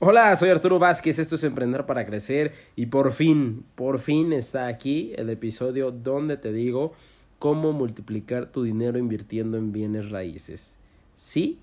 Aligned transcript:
Hola, 0.00 0.36
soy 0.36 0.50
Arturo 0.50 0.78
Vázquez, 0.78 1.18
esto 1.18 1.34
es 1.34 1.42
Emprender 1.42 1.84
para 1.84 2.06
Crecer 2.06 2.52
y 2.76 2.86
por 2.86 3.10
fin, 3.10 3.64
por 3.74 3.98
fin 3.98 4.32
está 4.32 4.68
aquí 4.68 5.12
el 5.16 5.28
episodio 5.28 5.90
donde 5.90 6.36
te 6.36 6.52
digo 6.52 6.92
cómo 7.40 7.72
multiplicar 7.72 8.46
tu 8.46 8.62
dinero 8.62 9.00
invirtiendo 9.00 9.58
en 9.58 9.72
bienes 9.72 10.10
raíces. 10.10 10.76
Sí, 11.16 11.58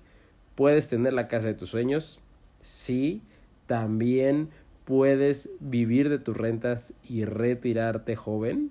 puedes 0.54 0.86
tener 0.86 1.14
la 1.14 1.28
casa 1.28 1.46
de 1.46 1.54
tus 1.54 1.70
sueños, 1.70 2.20
sí, 2.60 3.22
también 3.66 4.50
puedes 4.84 5.48
vivir 5.60 6.10
de 6.10 6.18
tus 6.18 6.36
rentas 6.36 6.92
y 7.08 7.24
retirarte 7.24 8.16
joven. 8.16 8.70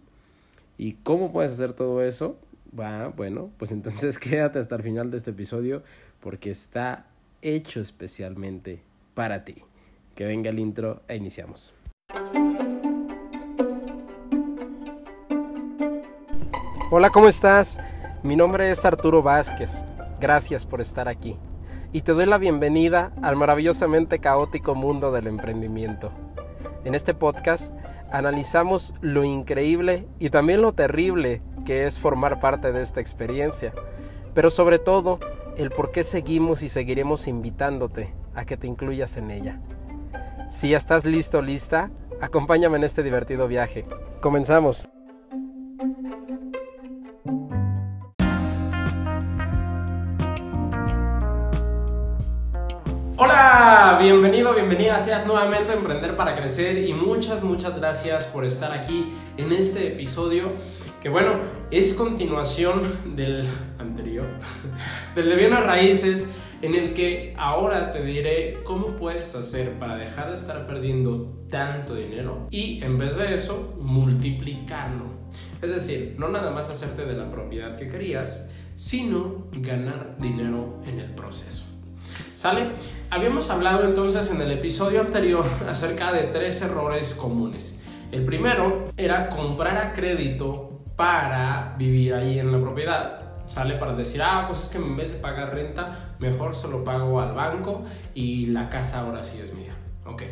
¿Y 0.77 0.93
cómo 1.01 1.33
puedes 1.33 1.53
hacer 1.53 1.73
todo 1.73 2.03
eso? 2.03 2.37
bueno, 2.71 3.49
pues 3.57 3.71
entonces 3.71 4.19
quédate 4.19 4.59
hasta 4.59 4.75
el 4.75 4.83
final 4.83 5.09
de 5.09 5.17
este 5.17 5.31
episodio 5.31 5.81
porque 6.19 6.51
está 6.51 7.07
hecho 7.41 7.81
especialmente 7.81 8.83
para 9.15 9.43
ti. 9.43 9.63
Que 10.13 10.25
venga 10.25 10.51
el 10.51 10.59
intro 10.59 11.01
e 11.07 11.15
iniciamos. 11.15 11.73
Hola, 16.91 17.09
¿cómo 17.09 17.27
estás? 17.27 17.79
Mi 18.21 18.35
nombre 18.35 18.69
es 18.69 18.85
Arturo 18.85 19.23
Vázquez. 19.23 19.83
Gracias 20.19 20.65
por 20.65 20.81
estar 20.81 21.07
aquí. 21.07 21.37
Y 21.91 22.01
te 22.01 22.11
doy 22.11 22.25
la 22.25 22.37
bienvenida 22.37 23.11
al 23.21 23.35
maravillosamente 23.35 24.19
caótico 24.19 24.75
mundo 24.75 25.11
del 25.11 25.27
emprendimiento. 25.27 26.11
En 26.83 26.93
este 26.93 27.13
podcast 27.13 27.73
analizamos 28.11 28.93
lo 29.01 29.23
increíble 29.23 30.07
y 30.19 30.29
también 30.29 30.61
lo 30.61 30.73
terrible 30.73 31.41
que 31.65 31.85
es 31.85 31.99
formar 31.99 32.39
parte 32.39 32.71
de 32.71 32.83
esta 32.83 33.01
experiencia, 33.01 33.73
pero 34.33 34.51
sobre 34.51 34.77
todo 34.77 35.19
el 35.57 35.71
por 35.71 35.91
qué 35.91 36.03
seguimos 36.03 36.61
y 36.61 36.69
seguiremos 36.69 37.27
invitándote 37.27 38.13
a 38.35 38.45
que 38.45 38.57
te 38.57 38.67
incluyas 38.67 39.17
en 39.17 39.31
ella. 39.31 39.59
Si 40.49 40.69
ya 40.69 40.77
estás 40.77 41.05
listo 41.05 41.41
lista, 41.41 41.91
acompáñame 42.21 42.77
en 42.77 42.83
este 42.83 43.03
divertido 43.03 43.47
viaje. 43.47 43.85
Comenzamos. 44.21 44.87
Hola, 53.17 53.97
bienvenido, 54.01 54.53
bienvenida 54.53 54.99
seas 54.99 55.25
nuevamente 55.25 55.71
a 55.71 55.75
Emprender 55.75 56.15
para 56.15 56.35
Crecer 56.35 56.77
y 56.77 56.93
muchas, 56.93 57.41
muchas 57.43 57.77
gracias 57.79 58.25
por 58.25 58.45
estar 58.45 58.73
aquí 58.73 59.07
en 59.37 59.51
este 59.53 59.87
episodio 59.87 60.51
que 61.05 61.09
bueno, 61.09 61.33
es 61.69 61.93
continuación 61.93 63.15
del 63.15 63.47
anterior, 63.77 64.25
del 65.15 65.29
de 65.29 65.35
bienes 65.35 65.63
raíces, 65.63 66.33
en 66.65 66.73
el 66.73 66.93
que 66.95 67.35
ahora 67.37 67.91
te 67.91 68.03
diré 68.03 68.57
cómo 68.63 68.95
puedes 68.95 69.35
hacer 69.35 69.77
para 69.77 69.97
dejar 69.97 70.29
de 70.29 70.35
estar 70.35 70.65
perdiendo 70.65 71.45
tanto 71.51 71.93
dinero 71.93 72.47
y 72.49 72.83
en 72.83 72.97
vez 72.97 73.17
de 73.17 73.35
eso 73.35 73.75
multiplicarlo. 73.79 75.05
Es 75.61 75.69
decir, 75.69 76.15
no 76.17 76.29
nada 76.29 76.49
más 76.49 76.69
hacerte 76.69 77.05
de 77.05 77.13
la 77.13 77.29
propiedad 77.29 77.75
que 77.75 77.87
querías, 77.87 78.49
sino 78.75 79.45
ganar 79.51 80.17
dinero 80.19 80.81
en 80.87 80.99
el 80.99 81.13
proceso. 81.13 81.65
¿Sale? 82.33 82.69
Habíamos 83.11 83.49
hablado 83.51 83.83
entonces 83.83 84.31
en 84.31 84.41
el 84.41 84.51
episodio 84.51 85.01
anterior 85.01 85.45
acerca 85.69 86.11
de 86.11 86.23
tres 86.23 86.63
errores 86.63 87.13
comunes. 87.13 87.79
El 88.11 88.25
primero 88.25 88.89
era 88.97 89.29
comprar 89.29 89.77
a 89.77 89.93
crédito 89.93 90.81
para 90.95 91.75
vivir 91.77 92.15
ahí 92.15 92.39
en 92.39 92.51
la 92.51 92.59
propiedad. 92.59 93.24
Sale 93.47 93.75
para 93.75 93.93
decir, 93.93 94.21
ah, 94.21 94.45
pues 94.47 94.63
es 94.63 94.69
que 94.69 94.77
en 94.77 94.95
vez 94.95 95.13
de 95.13 95.19
pagar 95.19 95.53
renta, 95.53 96.15
mejor 96.19 96.55
se 96.55 96.67
lo 96.67 96.83
pago 96.83 97.21
al 97.21 97.33
banco 97.33 97.83
y 98.13 98.47
la 98.47 98.69
casa 98.69 99.01
ahora 99.01 99.23
sí 99.23 99.39
es 99.41 99.53
mía. 99.53 99.75
Ok. 100.05 100.23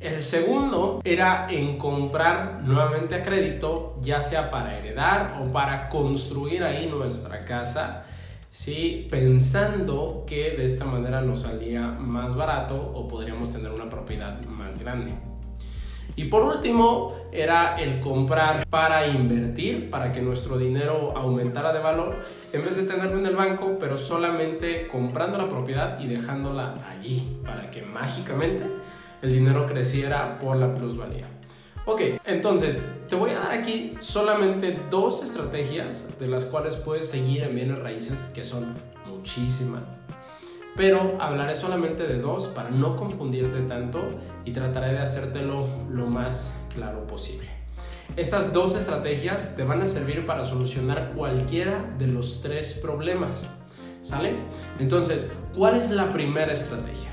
El 0.00 0.20
segundo 0.20 1.00
era 1.02 1.50
en 1.50 1.76
comprar 1.76 2.62
nuevamente 2.62 3.16
a 3.16 3.22
crédito, 3.22 3.98
ya 4.00 4.22
sea 4.22 4.48
para 4.48 4.78
heredar 4.78 5.42
o 5.42 5.50
para 5.50 5.88
construir 5.88 6.62
ahí 6.62 6.86
nuestra 6.86 7.44
casa, 7.44 8.04
¿sí? 8.52 9.08
pensando 9.10 10.24
que 10.24 10.52
de 10.52 10.64
esta 10.64 10.84
manera 10.84 11.20
nos 11.20 11.40
salía 11.42 11.82
más 11.82 12.36
barato 12.36 12.92
o 12.94 13.08
podríamos 13.08 13.52
tener 13.52 13.72
una 13.72 13.90
propiedad 13.90 14.40
más 14.44 14.78
grande. 14.78 15.14
Y 16.18 16.24
por 16.24 16.42
último, 16.42 17.14
era 17.30 17.76
el 17.76 18.00
comprar 18.00 18.66
para 18.66 19.06
invertir, 19.06 19.88
para 19.88 20.10
que 20.10 20.20
nuestro 20.20 20.58
dinero 20.58 21.16
aumentara 21.16 21.72
de 21.72 21.78
valor, 21.78 22.16
en 22.52 22.64
vez 22.64 22.74
de 22.74 22.82
tenerlo 22.82 23.20
en 23.20 23.26
el 23.26 23.36
banco, 23.36 23.76
pero 23.78 23.96
solamente 23.96 24.88
comprando 24.88 25.38
la 25.38 25.48
propiedad 25.48 26.00
y 26.00 26.08
dejándola 26.08 26.74
allí, 26.90 27.38
para 27.44 27.70
que 27.70 27.82
mágicamente 27.82 28.64
el 29.22 29.32
dinero 29.32 29.64
creciera 29.66 30.40
por 30.40 30.56
la 30.56 30.74
plusvalía. 30.74 31.28
Ok, 31.84 32.00
entonces 32.26 32.96
te 33.08 33.14
voy 33.14 33.30
a 33.30 33.38
dar 33.38 33.52
aquí 33.52 33.94
solamente 34.00 34.76
dos 34.90 35.22
estrategias 35.22 36.18
de 36.18 36.26
las 36.26 36.44
cuales 36.44 36.74
puedes 36.74 37.08
seguir 37.08 37.44
en 37.44 37.54
bienes 37.54 37.78
raíces, 37.78 38.32
que 38.34 38.42
son 38.42 38.74
muchísimas 39.06 40.00
pero 40.78 41.16
hablaré 41.20 41.56
solamente 41.56 42.06
de 42.06 42.20
dos 42.20 42.46
para 42.46 42.70
no 42.70 42.94
confundirte 42.94 43.62
tanto 43.62 43.98
y 44.44 44.52
trataré 44.52 44.92
de 44.92 45.00
hacértelo 45.00 45.66
lo 45.90 46.06
más 46.06 46.54
claro 46.72 47.04
posible. 47.04 47.48
Estas 48.16 48.52
dos 48.52 48.76
estrategias 48.76 49.56
te 49.56 49.64
van 49.64 49.82
a 49.82 49.86
servir 49.86 50.24
para 50.24 50.44
solucionar 50.44 51.14
cualquiera 51.16 51.84
de 51.98 52.06
los 52.06 52.42
tres 52.42 52.78
problemas. 52.80 53.52
¿Sale? 54.02 54.36
Entonces, 54.78 55.32
¿cuál 55.56 55.74
es 55.74 55.90
la 55.90 56.12
primera 56.12 56.52
estrategia? 56.52 57.10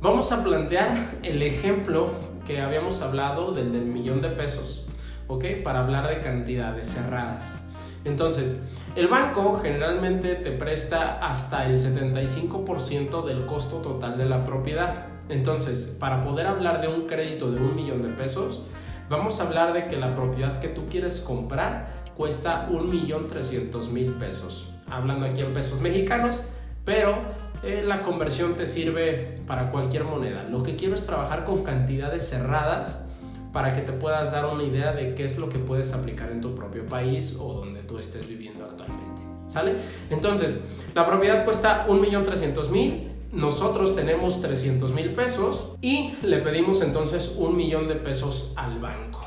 Vamos 0.00 0.32
a 0.32 0.42
plantear 0.42 1.18
el 1.22 1.42
ejemplo 1.42 2.10
que 2.44 2.60
habíamos 2.60 3.02
hablado 3.02 3.52
del 3.52 3.70
millón 3.70 4.20
de 4.20 4.30
pesos, 4.30 4.84
¿ok? 5.28 5.44
Para 5.62 5.78
hablar 5.78 6.08
de 6.08 6.20
cantidades 6.20 6.88
cerradas. 6.88 7.56
Entonces, 8.04 8.62
el 8.96 9.08
banco 9.08 9.58
generalmente 9.62 10.34
te 10.36 10.52
presta 10.52 11.18
hasta 11.18 11.66
el 11.66 11.78
75% 11.78 13.24
del 13.24 13.46
costo 13.46 13.76
total 13.76 14.16
de 14.16 14.26
la 14.26 14.44
propiedad. 14.44 15.06
Entonces, 15.28 15.96
para 16.00 16.22
poder 16.22 16.46
hablar 16.46 16.80
de 16.80 16.88
un 16.88 17.06
crédito 17.06 17.50
de 17.50 17.60
un 17.60 17.76
millón 17.76 18.02
de 18.02 18.08
pesos, 18.08 18.64
vamos 19.08 19.40
a 19.40 19.46
hablar 19.46 19.72
de 19.72 19.86
que 19.86 19.96
la 19.96 20.14
propiedad 20.14 20.58
que 20.58 20.68
tú 20.68 20.86
quieres 20.88 21.20
comprar 21.20 22.02
cuesta 22.16 22.68
un 22.70 22.90
millón 22.90 23.28
trescientos 23.28 23.90
mil 23.90 24.14
pesos. 24.14 24.68
Hablando 24.90 25.26
aquí 25.26 25.42
en 25.42 25.52
pesos 25.52 25.80
mexicanos, 25.80 26.48
pero 26.84 27.18
eh, 27.62 27.82
la 27.84 28.02
conversión 28.02 28.56
te 28.56 28.66
sirve 28.66 29.40
para 29.46 29.70
cualquier 29.70 30.04
moneda. 30.04 30.44
Lo 30.50 30.62
que 30.62 30.76
quiero 30.76 30.94
es 30.94 31.06
trabajar 31.06 31.44
con 31.44 31.62
cantidades 31.62 32.28
cerradas 32.28 33.09
para 33.52 33.72
que 33.72 33.80
te 33.80 33.92
puedas 33.92 34.32
dar 34.32 34.46
una 34.46 34.62
idea 34.62 34.92
de 34.92 35.14
qué 35.14 35.24
es 35.24 35.38
lo 35.38 35.48
que 35.48 35.58
puedes 35.58 35.92
aplicar 35.92 36.30
en 36.30 36.40
tu 36.40 36.54
propio 36.54 36.86
país 36.86 37.36
o 37.38 37.52
donde 37.52 37.82
tú 37.82 37.98
estés 37.98 38.28
viviendo 38.28 38.64
actualmente. 38.64 39.22
¿Sale? 39.48 39.74
Entonces, 40.10 40.60
la 40.94 41.04
propiedad 41.06 41.44
cuesta 41.44 41.86
1.300.000, 41.88 43.08
nosotros 43.32 43.96
tenemos 43.96 44.40
300 44.42 44.92
mil 44.92 45.12
pesos 45.12 45.70
y 45.80 46.14
le 46.22 46.38
pedimos 46.38 46.82
entonces 46.82 47.34
un 47.36 47.56
millón 47.56 47.88
de 47.88 47.96
pesos 47.96 48.52
al 48.56 48.78
banco. 48.78 49.26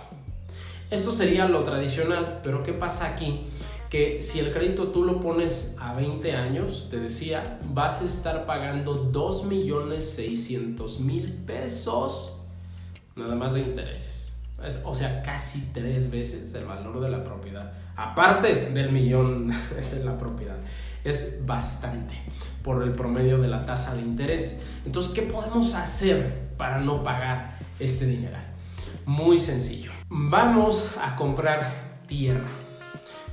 Esto 0.92 1.12
sería 1.12 1.48
lo 1.48 1.64
tradicional, 1.64 2.40
pero 2.44 2.64
¿qué 2.64 2.74
pasa 2.74 3.08
aquí? 3.08 3.48
Que 3.90 4.22
si 4.22 4.40
el 4.40 4.54
crédito 4.54 4.90
tú 4.90 5.04
lo 5.04 5.20
pones 5.20 5.76
a 5.80 5.94
20 5.94 6.36
años, 6.36 6.88
te 6.90 7.00
decía, 7.00 7.60
vas 7.74 8.02
a 8.02 8.06
estar 8.06 8.46
pagando 8.46 9.12
2.600.000 9.12 11.46
pesos 11.46 12.43
nada 13.16 13.36
más 13.36 13.54
de 13.54 13.62
intereses. 13.62 14.34
o 14.86 14.96
sea, 14.96 15.22
casi 15.22 15.72
tres 15.74 16.10
veces 16.10 16.54
el 16.54 16.66
valor 16.66 17.00
de 17.00 17.10
la 17.10 17.24
propiedad. 17.24 17.74
Aparte 17.96 18.72
del 18.72 18.92
millón 18.92 19.48
de 19.92 20.04
la 20.04 20.18
propiedad. 20.18 20.58
Es 21.04 21.46
bastante 21.46 22.16
por 22.64 22.82
el 22.82 22.94
promedio 22.94 23.38
de 23.40 23.50
la 23.50 23.66
tasa 23.66 23.94
de 23.96 24.02
interés. 24.02 24.62
Entonces, 24.86 25.14
¿qué 25.14 25.24
podemos 25.24 25.76
hacer 25.76 26.50
para 26.58 26.80
no 26.80 27.04
pagar 27.04 27.58
este 27.80 28.06
dinero? 28.06 28.38
Muy 29.06 29.38
sencillo. 29.38 29.92
Vamos 30.08 30.92
a 31.02 31.16
comprar 31.16 31.72
tierra. 32.08 32.48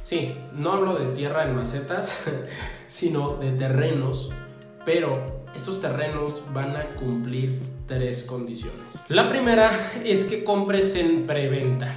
Sí, 0.02 0.34
no 0.54 0.72
hablo 0.72 0.99
de 0.99 1.14
tierra 1.14 1.44
en 1.44 1.54
macetas, 1.54 2.25
sino 2.88 3.37
de 3.37 3.52
terrenos, 3.52 4.32
pero 4.84 5.44
estos 5.54 5.81
terrenos 5.81 6.43
van 6.52 6.76
a 6.76 6.94
cumplir 6.96 7.60
tres 7.90 8.22
condiciones. 8.22 9.04
La 9.08 9.28
primera 9.28 9.69
es 10.04 10.25
que 10.25 10.44
compres 10.44 10.94
en 10.94 11.26
preventa. 11.26 11.92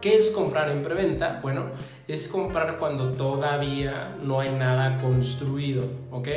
¿Qué 0.00 0.16
es 0.16 0.30
comprar 0.30 0.68
en 0.70 0.84
preventa? 0.84 1.40
Bueno, 1.42 1.66
es 2.06 2.28
comprar 2.28 2.78
cuando 2.78 3.10
todavía 3.10 4.16
no 4.22 4.38
hay 4.38 4.50
nada 4.50 5.00
construido, 5.00 5.84
¿ok? 6.12 6.28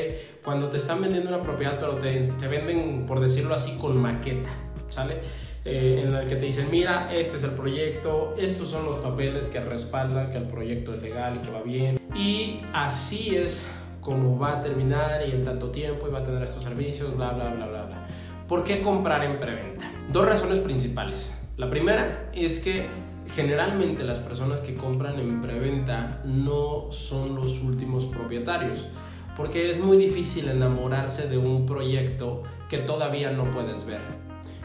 Cuando 0.44 0.69
te 0.69 0.78
están 0.78 1.02
vendiendo 1.02 1.30
una 1.30 1.44
propiedad, 1.44 1.78
pero 1.80 1.96
te, 1.96 2.19
te 2.19 2.48
venden, 2.48 3.06
por 3.06 3.19
decirlo 3.19 3.54
así, 3.54 3.78
con 3.78 3.96
maqueta, 3.96 4.50
¿sale? 4.90 5.19
Eh, 5.63 6.04
en 6.04 6.16
el 6.16 6.28
que 6.28 6.36
te 6.36 6.46
dicen, 6.46 6.69
mira, 6.72 7.13
este 7.13 7.38
es 7.38 7.44
el 7.44 7.52
proyecto, 7.52 8.34
estos 8.40 8.69
son 8.69 8.86
los 8.86 8.98
papeles 8.98 9.50
que 9.50 9.60
respaldan 9.60 10.31
que 10.31 10.38
el 10.38 10.48
proyecto 10.48 10.96
es 10.96 11.04
legal 11.04 11.34
y 11.38 11.46
que 11.46 11.52
va 11.52 11.62
bien. 11.62 12.00
Y 12.16 12.62
así 12.74 13.36
es 13.36 13.68
como 14.02 14.38
va 14.38 14.60
a 14.60 14.62
terminar 14.62 15.22
y 15.28 15.31
en 15.31 15.44
tanto 15.44 15.69
tiempo 15.72 16.07
y 16.07 16.12
va 16.12 16.19
a 16.19 16.24
tener 16.24 16.44
estos 16.44 16.63
servicios, 16.63 17.16
bla, 17.16 17.31
bla, 17.31 17.50
bla, 17.50 17.66
bla. 17.66 17.85
¿Por 18.47 18.63
qué 18.63 18.81
comprar 18.81 19.24
en 19.24 19.39
preventa? 19.39 19.92
Dos 20.12 20.24
razones 20.24 20.59
principales. 20.59 21.33
La 21.57 21.68
primera 21.68 22.30
es 22.31 22.59
que 22.59 22.86
generalmente 23.33 24.03
las 24.03 24.19
personas 24.19 24.62
que 24.62 24.75
compran 24.75 25.19
en 25.19 25.42
preventa 25.42 26.21
no 26.25 26.92
son 26.92 27.33
los 27.33 27.63
últimos 27.63 28.06
propietarios, 28.06 28.88
porque 29.36 29.71
es 29.71 29.80
muy 29.80 29.97
difícil 29.97 30.47
enamorarse 30.47 31.27
de 31.27 31.39
un 31.39 31.65
proyecto 31.65 32.44
que 32.69 32.77
todavía 32.77 33.31
no 33.31 33.50
puedes 33.50 33.83
ver. 33.88 34.01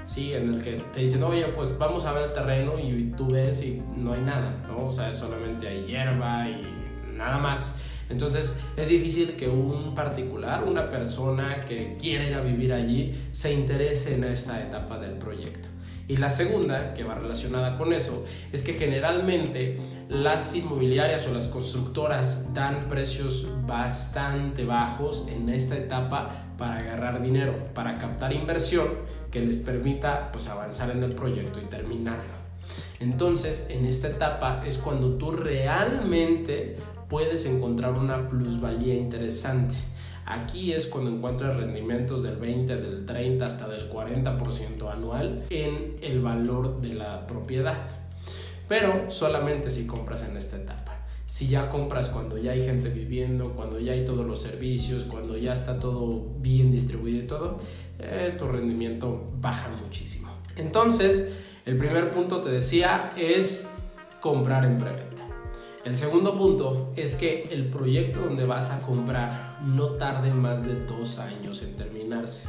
Sí, 0.05 0.35
en 0.35 0.53
el 0.53 0.63
que 0.63 0.73
te 0.93 1.01
dicen, 1.01 1.23
oye, 1.23 1.47
pues 1.47 1.79
vamos 1.79 2.05
a 2.05 2.13
ver 2.13 2.25
el 2.25 2.33
terreno 2.35 2.79
y 2.79 3.15
tú 3.17 3.29
ves 3.29 3.65
y 3.65 3.83
no 3.97 4.13
hay 4.13 4.21
nada, 4.21 4.63
¿no? 4.69 4.89
O 4.89 4.93
sea, 4.93 5.11
solamente 5.11 5.67
hay 5.69 5.87
hierba 5.87 6.47
y 6.51 7.15
nada 7.17 7.39
más. 7.39 7.81
Entonces 8.11 8.61
es 8.77 8.89
difícil 8.89 9.37
que 9.37 9.49
un 9.49 9.95
particular, 9.95 10.65
una 10.65 10.91
persona 10.91 11.65
que 11.65 11.97
quiera 11.99 12.25
ir 12.25 12.35
a 12.35 12.41
vivir 12.41 12.73
allí, 12.73 13.15
se 13.33 13.53
interese 13.53 14.15
en 14.15 14.25
esta 14.25 14.61
etapa 14.61 14.99
del 14.99 15.13
proyecto. 15.13 15.69
Y 16.11 16.17
la 16.17 16.29
segunda, 16.29 16.93
que 16.93 17.05
va 17.05 17.15
relacionada 17.15 17.77
con 17.77 17.93
eso, 17.93 18.25
es 18.53 18.63
que 18.63 18.73
generalmente 18.73 19.79
las 20.09 20.57
inmobiliarias 20.57 21.25
o 21.29 21.33
las 21.33 21.47
constructoras 21.47 22.53
dan 22.53 22.89
precios 22.89 23.47
bastante 23.65 24.65
bajos 24.65 25.29
en 25.31 25.49
esta 25.49 25.77
etapa 25.77 26.49
para 26.59 26.81
agarrar 26.81 27.23
dinero, 27.23 27.55
para 27.75 27.97
captar 27.97 28.33
inversión 28.33 28.89
que 29.31 29.41
les 29.41 29.61
permita 29.61 30.33
pues, 30.33 30.49
avanzar 30.49 30.91
en 30.91 31.05
el 31.05 31.15
proyecto 31.15 31.61
y 31.61 31.67
terminarlo. 31.67 32.41
Entonces, 32.99 33.69
en 33.71 33.87
esta 33.87 34.09
etapa 34.09 34.65
es 34.67 34.79
cuando 34.79 35.15
tú 35.15 35.31
realmente 35.31 36.77
puedes 37.11 37.45
encontrar 37.45 37.93
una 37.93 38.31
plusvalía 38.31 38.95
interesante. 38.95 39.75
Aquí 40.25 40.73
es 40.73 40.87
cuando 40.87 41.11
encuentras 41.11 41.57
rendimientos 41.57 42.23
del 42.23 42.37
20, 42.37 42.77
del 42.77 43.05
30 43.05 43.45
hasta 43.45 43.69
del 43.69 43.91
40% 43.91 44.91
anual 44.91 45.45
en 45.51 45.97
el 46.01 46.21
valor 46.21 46.81
de 46.81 46.95
la 46.95 47.27
propiedad. 47.27 47.89
Pero 48.69 49.11
solamente 49.11 49.73
si 49.73 49.87
compras 49.87 50.23
en 50.23 50.37
esta 50.37 50.57
etapa. 50.57 50.97
Si 51.27 51.49
ya 51.49 51.69
compras 51.69 52.09
cuando 52.09 52.39
ya 52.39 52.53
hay 52.53 52.63
gente 52.63 52.89
viviendo, 52.89 53.53
cuando 53.55 53.81
ya 53.81 53.93
hay 53.93 54.05
todos 54.05 54.25
los 54.25 54.41
servicios, 54.41 55.05
cuando 55.05 55.37
ya 55.37 55.53
está 55.53 55.79
todo 55.79 56.27
bien 56.39 56.71
distribuido 56.71 57.19
y 57.19 57.27
todo, 57.27 57.59
eh, 57.99 58.35
tu 58.39 58.47
rendimiento 58.47 59.31
baja 59.41 59.69
muchísimo. 59.83 60.29
Entonces, 60.57 61.33
el 61.67 61.77
primer 61.77 62.11
punto 62.13 62.41
te 62.41 62.51
decía 62.51 63.11
es 63.17 63.69
comprar 64.21 64.65
en 64.65 64.79
preventa. 64.79 65.20
El 65.83 65.97
segundo 65.97 66.37
punto 66.37 66.93
es 66.95 67.17
que 67.17 67.49
el 67.51 67.71
proyecto 67.71 68.21
donde 68.21 68.45
vas 68.45 68.71
a 68.71 68.83
comprar 68.83 69.59
no 69.65 69.93
tarde 69.93 70.31
más 70.31 70.67
de 70.67 70.75
dos 70.85 71.19
años 71.19 71.63
en 71.63 71.75
terminarse. 71.75 72.49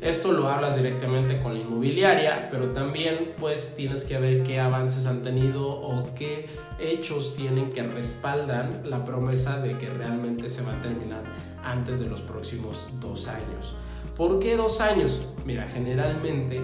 Esto 0.00 0.32
lo 0.32 0.48
hablas 0.48 0.76
directamente 0.76 1.42
con 1.42 1.52
la 1.52 1.60
inmobiliaria, 1.60 2.48
pero 2.50 2.70
también 2.70 3.34
pues 3.38 3.76
tienes 3.76 4.04
que 4.04 4.18
ver 4.18 4.42
qué 4.42 4.58
avances 4.58 5.04
han 5.04 5.22
tenido 5.22 5.68
o 5.68 6.14
qué 6.14 6.48
hechos 6.78 7.36
tienen 7.36 7.72
que 7.72 7.82
respaldan 7.82 8.84
la 8.88 9.04
promesa 9.04 9.60
de 9.60 9.76
que 9.76 9.90
realmente 9.90 10.48
se 10.48 10.62
va 10.62 10.78
a 10.78 10.80
terminar 10.80 11.22
antes 11.62 12.00
de 12.00 12.06
los 12.06 12.22
próximos 12.22 12.88
dos 13.00 13.28
años. 13.28 13.74
¿Por 14.16 14.38
qué 14.38 14.56
dos 14.56 14.80
años? 14.80 15.26
Mira, 15.44 15.68
generalmente 15.68 16.62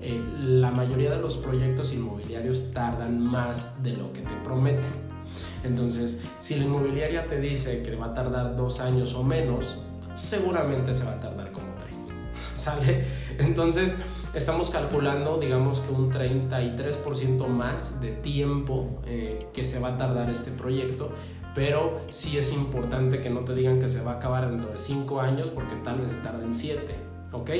eh, 0.00 0.22
la 0.38 0.70
mayoría 0.70 1.10
de 1.10 1.20
los 1.20 1.36
proyectos 1.36 1.92
inmobiliarios 1.92 2.70
tardan 2.72 3.20
más 3.20 3.82
de 3.82 3.94
lo 3.94 4.12
que 4.12 4.20
te 4.20 4.34
prometen. 4.44 5.15
Entonces, 5.64 6.22
si 6.38 6.56
la 6.56 6.64
inmobiliaria 6.64 7.26
te 7.26 7.40
dice 7.40 7.82
que 7.82 7.96
va 7.96 8.06
a 8.06 8.14
tardar 8.14 8.56
dos 8.56 8.80
años 8.80 9.14
o 9.14 9.22
menos, 9.22 9.78
seguramente 10.14 10.94
se 10.94 11.04
va 11.04 11.12
a 11.12 11.20
tardar 11.20 11.52
como 11.52 11.66
tres. 11.78 12.08
¿Sale? 12.34 13.04
Entonces, 13.38 13.98
estamos 14.34 14.70
calculando, 14.70 15.38
digamos 15.38 15.80
que 15.80 15.92
un 15.92 16.12
33% 16.12 17.46
más 17.48 18.00
de 18.00 18.12
tiempo 18.12 19.00
eh, 19.06 19.48
que 19.52 19.64
se 19.64 19.78
va 19.78 19.88
a 19.88 19.98
tardar 19.98 20.30
este 20.30 20.50
proyecto, 20.50 21.10
pero 21.54 22.00
sí 22.10 22.36
es 22.36 22.52
importante 22.52 23.20
que 23.20 23.30
no 23.30 23.40
te 23.40 23.54
digan 23.54 23.78
que 23.78 23.88
se 23.88 24.02
va 24.02 24.12
a 24.12 24.16
acabar 24.16 24.50
dentro 24.50 24.70
de 24.70 24.78
cinco 24.78 25.20
años, 25.20 25.50
porque 25.50 25.74
tal 25.84 26.00
vez 26.00 26.10
se 26.10 26.16
tarde 26.16 26.44
en 26.44 26.54
siete. 26.54 26.94
¿Ok? 27.32 27.50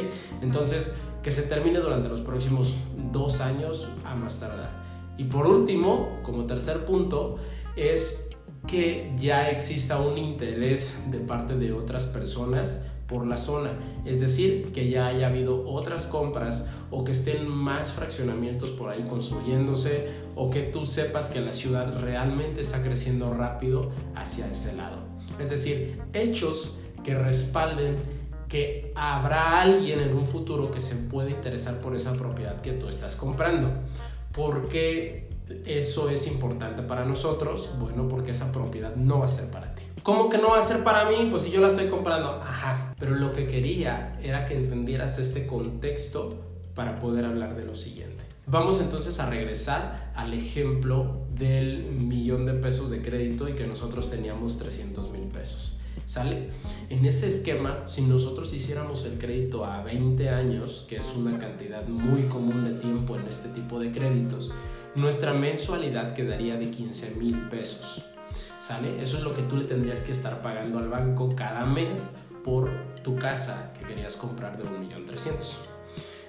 Entonces, 0.42 0.96
que 1.22 1.30
se 1.30 1.42
termine 1.42 1.80
durante 1.80 2.08
los 2.08 2.20
próximos 2.20 2.76
dos 3.10 3.40
años 3.40 3.88
a 4.04 4.14
más 4.14 4.38
tardar. 4.38 4.70
Y 5.18 5.24
por 5.24 5.46
último, 5.46 6.20
como 6.22 6.44
tercer 6.44 6.84
punto, 6.84 7.36
es 7.76 8.30
que 8.66 9.12
ya 9.16 9.50
exista 9.50 10.00
un 10.00 10.18
interés 10.18 10.96
de 11.10 11.18
parte 11.18 11.54
de 11.56 11.72
otras 11.72 12.06
personas 12.06 12.84
por 13.06 13.24
la 13.24 13.36
zona, 13.36 13.70
es 14.04 14.20
decir, 14.20 14.72
que 14.72 14.90
ya 14.90 15.06
haya 15.06 15.28
habido 15.28 15.68
otras 15.68 16.08
compras 16.08 16.68
o 16.90 17.04
que 17.04 17.12
estén 17.12 17.48
más 17.48 17.92
fraccionamientos 17.92 18.72
por 18.72 18.90
ahí 18.90 19.04
construyéndose 19.04 20.08
o 20.34 20.50
que 20.50 20.62
tú 20.62 20.84
sepas 20.84 21.28
que 21.28 21.40
la 21.40 21.52
ciudad 21.52 22.00
realmente 22.00 22.60
está 22.60 22.82
creciendo 22.82 23.32
rápido 23.32 23.92
hacia 24.16 24.50
ese 24.50 24.74
lado. 24.74 24.98
Es 25.38 25.50
decir, 25.50 26.00
hechos 26.12 26.76
que 27.04 27.14
respalden 27.14 27.96
que 28.48 28.90
habrá 28.96 29.60
alguien 29.60 30.00
en 30.00 30.16
un 30.16 30.26
futuro 30.26 30.70
que 30.70 30.80
se 30.80 30.96
puede 30.96 31.30
interesar 31.30 31.80
por 31.80 31.94
esa 31.94 32.14
propiedad 32.14 32.60
que 32.60 32.72
tú 32.72 32.88
estás 32.88 33.14
comprando. 33.16 33.70
Porque 34.32 35.28
eso 35.64 36.10
es 36.10 36.26
importante 36.26 36.82
para 36.82 37.04
nosotros, 37.04 37.70
bueno, 37.78 38.08
porque 38.08 38.32
esa 38.32 38.52
propiedad 38.52 38.96
no 38.96 39.20
va 39.20 39.26
a 39.26 39.28
ser 39.28 39.50
para 39.50 39.74
ti. 39.74 39.82
¿Cómo 40.02 40.28
que 40.28 40.38
no 40.38 40.50
va 40.50 40.58
a 40.58 40.62
ser 40.62 40.84
para 40.84 41.08
mí? 41.08 41.28
Pues 41.30 41.42
si 41.42 41.50
yo 41.50 41.60
la 41.60 41.68
estoy 41.68 41.88
comprando, 41.88 42.30
ajá. 42.30 42.94
Pero 42.98 43.14
lo 43.14 43.32
que 43.32 43.48
quería 43.48 44.18
era 44.22 44.44
que 44.44 44.54
entendieras 44.54 45.18
este 45.18 45.46
contexto 45.46 46.44
para 46.74 46.98
poder 47.00 47.24
hablar 47.24 47.56
de 47.56 47.64
lo 47.64 47.74
siguiente. 47.74 48.24
Vamos 48.46 48.80
entonces 48.80 49.18
a 49.18 49.28
regresar 49.28 50.12
al 50.14 50.32
ejemplo 50.32 51.26
del 51.34 51.86
millón 51.86 52.46
de 52.46 52.52
pesos 52.52 52.90
de 52.90 53.02
crédito 53.02 53.48
y 53.48 53.54
que 53.54 53.66
nosotros 53.66 54.08
teníamos 54.08 54.58
300 54.58 55.10
mil 55.10 55.24
pesos. 55.24 55.72
¿Sale? 56.04 56.50
En 56.88 57.04
ese 57.04 57.26
esquema, 57.26 57.82
si 57.86 58.02
nosotros 58.02 58.54
hiciéramos 58.54 59.04
el 59.06 59.18
crédito 59.18 59.64
a 59.64 59.82
20 59.82 60.28
años, 60.28 60.84
que 60.88 60.96
es 60.96 61.12
una 61.16 61.36
cantidad 61.40 61.88
muy 61.88 62.22
común 62.24 62.62
de 62.62 62.78
tiempo 62.78 63.16
en 63.16 63.26
este 63.26 63.48
tipo 63.48 63.80
de 63.80 63.90
créditos, 63.90 64.52
nuestra 64.96 65.34
mensualidad 65.34 66.14
quedaría 66.14 66.56
de 66.56 66.70
15 66.70 67.16
mil 67.16 67.48
pesos. 67.48 68.02
¿Sale? 68.60 69.00
Eso 69.00 69.18
es 69.18 69.22
lo 69.22 69.32
que 69.32 69.42
tú 69.42 69.56
le 69.56 69.64
tendrías 69.64 70.02
que 70.02 70.12
estar 70.12 70.42
pagando 70.42 70.78
al 70.78 70.88
banco 70.88 71.28
cada 71.36 71.64
mes 71.64 72.08
por 72.42 72.70
tu 73.02 73.16
casa 73.16 73.72
que 73.78 73.84
querías 73.86 74.16
comprar 74.16 74.56
de 74.56 74.64
1.300.000. 74.64 75.76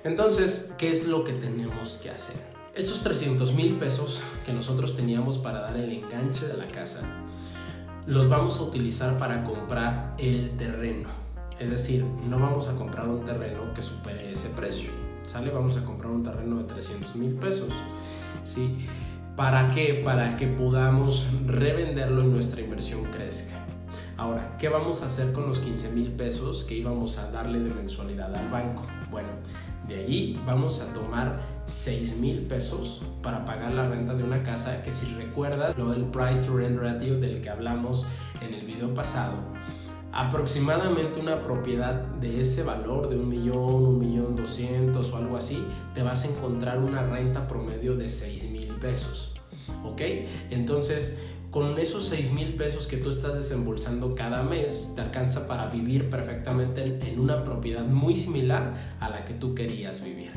Entonces, 0.04 0.74
¿qué 0.78 0.92
es 0.92 1.08
lo 1.08 1.24
que 1.24 1.34
tenemos 1.34 1.98
que 1.98 2.12
hacer? 2.12 2.38
Esos 2.76 3.02
300 3.02 3.54
mil 3.54 3.78
pesos 3.78 4.22
que 4.46 4.54
nosotros 4.54 4.96
teníamos 4.96 5.40
para 5.40 5.62
dar 5.62 5.76
el 5.78 5.92
enganche 5.92 6.46
de 6.46 6.56
la 6.56 6.68
casa, 6.68 7.02
los 8.06 8.30
vamos 8.30 8.60
a 8.60 8.64
utilizar 8.64 9.18
para 9.18 9.44
comprar 9.44 10.14
el 10.20 10.52
terreno. 10.58 11.10
Es 11.60 11.72
decir, 11.72 12.04
no 12.04 12.40
vamos 12.40 12.68
a 12.68 12.76
comprar 12.76 13.08
un 13.08 13.26
terreno 13.26 13.74
que 13.74 13.82
supere 13.82 14.32
ese 14.32 14.50
precio. 14.50 14.92
¿Sale? 15.26 15.50
Vamos 15.50 15.76
a 15.78 15.84
comprar 15.84 16.12
un 16.12 16.24
terreno 16.24 16.58
de 16.58 16.64
300 16.66 17.16
mil 17.16 17.34
pesos. 17.34 17.70
¿Sí? 18.44 18.78
¿Para 19.36 19.70
qué? 19.70 20.02
Para 20.04 20.36
que 20.36 20.48
podamos 20.48 21.28
revenderlo 21.46 22.24
y 22.24 22.28
nuestra 22.28 22.62
inversión 22.62 23.04
crezca. 23.06 23.56
Ahora, 24.18 24.56
¿qué 24.58 24.68
vamos 24.68 25.04
a 25.04 25.06
hacer 25.06 25.32
con 25.32 25.48
los 25.48 25.60
15 25.60 25.92
mil 25.92 26.12
pesos 26.12 26.64
que 26.64 26.74
íbamos 26.74 27.20
a 27.20 27.30
darle 27.30 27.60
de 27.60 27.72
mensualidad 27.72 28.36
al 28.36 28.50
banco? 28.50 28.88
Bueno, 29.12 29.30
de 29.88 29.96
ahí 29.96 30.42
vamos 30.46 30.82
a 30.82 30.92
tomar 30.92 31.40
6 31.68 32.18
mil 32.18 32.42
pesos 32.48 33.04
para 33.22 33.46
pagar 33.46 33.74
la 33.74 33.88
renta 33.88 34.16
de 34.16 34.24
una 34.24 34.42
casa 34.42 34.82
que 34.82 34.92
si 34.92 35.06
recuerdas 35.14 35.78
lo 35.78 35.92
del 35.92 36.06
price 36.06 36.44
to 36.48 36.58
rent 36.58 36.80
ratio 36.80 37.20
del 37.20 37.42
que 37.42 37.50
hablamos 37.52 38.08
en 38.42 38.56
el 38.56 38.66
video 38.66 38.92
pasado, 38.96 39.36
aproximadamente 40.12 41.20
una 41.20 41.42
propiedad 41.42 41.94
de 41.94 42.42
ese 42.42 42.64
valor, 42.64 43.10
de 43.10 43.18
un 43.18 43.30
millón, 43.30 43.86
un 43.86 44.00
millón 44.00 44.36
doscientos 44.36 45.12
o 45.12 45.18
algo 45.18 45.38
así, 45.38 45.64
te 45.94 46.04
vas 46.04 46.24
a 46.24 46.28
encontrar 46.28 46.80
una 46.80 47.04
renta 47.04 47.48
promedio 47.48 47.96
de 47.96 48.10
6 48.10 48.50
mil 48.52 48.68
pesos. 48.76 49.36
¿Ok? 49.84 50.02
Entonces, 50.50 51.20
con 51.52 51.78
esos 51.80 52.06
6 52.06 52.34
mil 52.34 52.56
pesos 52.56 52.88
que 52.88 52.98
tú 52.98 53.10
estás 53.10 53.34
desembolsando 53.34 54.16
cada 54.16 54.44
mes, 54.44 54.94
te 54.96 55.02
alcanza 55.02 55.48
para 55.48 55.68
vivir 55.68 56.10
perfectamente 56.10 56.84
en, 56.84 57.02
en 57.02 57.20
una 57.20 57.44
propiedad 57.44 57.86
muy 57.86 58.16
similar 58.16 58.98
a 59.00 59.10
la 59.10 59.26
que 59.26 59.34
tú 59.34 59.56
querías 59.56 60.04
vivir. 60.04 60.32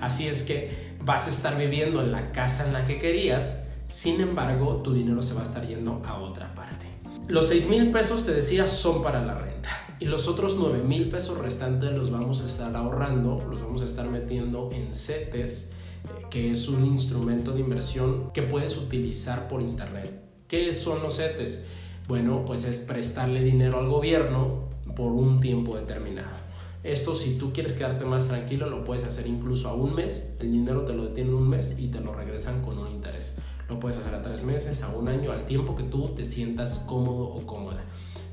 Así 0.00 0.26
es 0.28 0.42
que 0.42 0.94
vas 1.04 1.26
a 1.26 1.30
estar 1.30 1.56
viviendo 1.56 2.00
en 2.00 2.12
la 2.12 2.32
casa 2.32 2.66
en 2.66 2.72
la 2.72 2.84
que 2.84 2.98
querías, 2.98 3.64
sin 3.86 4.20
embargo, 4.20 4.76
tu 4.82 4.92
dinero 4.92 5.22
se 5.22 5.34
va 5.34 5.40
a 5.40 5.44
estar 5.44 5.66
yendo 5.66 6.02
a 6.04 6.18
otra 6.18 6.54
parte. 6.54 6.89
Los 7.30 7.46
6 7.46 7.68
mil 7.68 7.92
pesos, 7.92 8.26
te 8.26 8.32
decía, 8.32 8.66
son 8.66 9.02
para 9.02 9.24
la 9.24 9.34
renta. 9.34 9.70
Y 10.00 10.06
los 10.06 10.26
otros 10.26 10.56
9 10.58 10.82
mil 10.82 11.08
pesos 11.10 11.38
restantes 11.38 11.92
los 11.92 12.10
vamos 12.10 12.40
a 12.40 12.46
estar 12.46 12.74
ahorrando, 12.74 13.46
los 13.48 13.62
vamos 13.62 13.82
a 13.82 13.84
estar 13.84 14.10
metiendo 14.10 14.68
en 14.72 14.92
CETES, 14.92 15.70
eh, 15.70 16.26
que 16.28 16.50
es 16.50 16.66
un 16.66 16.84
instrumento 16.84 17.52
de 17.52 17.60
inversión 17.60 18.32
que 18.32 18.42
puedes 18.42 18.76
utilizar 18.76 19.46
por 19.46 19.62
internet. 19.62 20.12
¿Qué 20.48 20.72
son 20.72 21.04
los 21.04 21.18
CETES? 21.18 21.66
Bueno, 22.08 22.42
pues 22.44 22.64
es 22.64 22.80
prestarle 22.80 23.44
dinero 23.44 23.78
al 23.78 23.86
gobierno 23.86 24.64
por 24.96 25.12
un 25.12 25.38
tiempo 25.38 25.76
determinado. 25.76 26.36
Esto 26.82 27.14
si 27.14 27.38
tú 27.38 27.52
quieres 27.52 27.74
quedarte 27.74 28.04
más 28.06 28.26
tranquilo 28.26 28.68
lo 28.68 28.84
puedes 28.84 29.04
hacer 29.04 29.28
incluso 29.28 29.68
a 29.68 29.74
un 29.74 29.94
mes, 29.94 30.34
el 30.40 30.50
dinero 30.50 30.84
te 30.84 30.94
lo 30.94 31.04
detienen 31.04 31.34
un 31.34 31.48
mes 31.48 31.76
y 31.78 31.88
te 31.88 32.00
lo 32.00 32.12
regresan 32.12 32.60
con 32.62 32.76
un 32.76 32.88
interés. 32.88 33.36
Lo 33.70 33.78
puedes 33.78 33.98
hacer 33.98 34.12
a 34.16 34.20
tres 34.20 34.42
meses, 34.42 34.82
a 34.82 34.88
un 34.88 35.08
año, 35.08 35.30
al 35.30 35.46
tiempo 35.46 35.76
que 35.76 35.84
tú 35.84 36.08
te 36.08 36.26
sientas 36.26 36.80
cómodo 36.88 37.28
o 37.28 37.46
cómoda. 37.46 37.84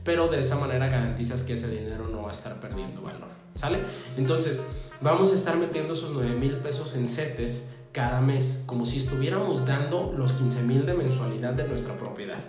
Pero 0.03 0.27
de 0.29 0.39
esa 0.39 0.55
manera 0.57 0.87
garantizas 0.87 1.43
que 1.43 1.53
ese 1.53 1.69
dinero 1.69 2.07
no 2.11 2.23
va 2.23 2.29
a 2.29 2.31
estar 2.31 2.59
perdiendo 2.59 3.03
valor. 3.03 3.27
¿Sale? 3.53 3.81
Entonces, 4.17 4.65
vamos 4.99 5.31
a 5.31 5.35
estar 5.35 5.55
metiendo 5.55 5.93
esos 5.93 6.11
9 6.11 6.33
mil 6.35 6.55
pesos 6.57 6.95
en 6.95 7.07
CETES 7.07 7.75
cada 7.91 8.19
mes, 8.19 8.63
como 8.65 8.85
si 8.85 8.97
estuviéramos 8.97 9.65
dando 9.67 10.11
los 10.11 10.31
15 10.33 10.63
mil 10.63 10.85
de 10.87 10.95
mensualidad 10.95 11.53
de 11.53 11.67
nuestra 11.67 11.95
propiedad. 11.95 12.39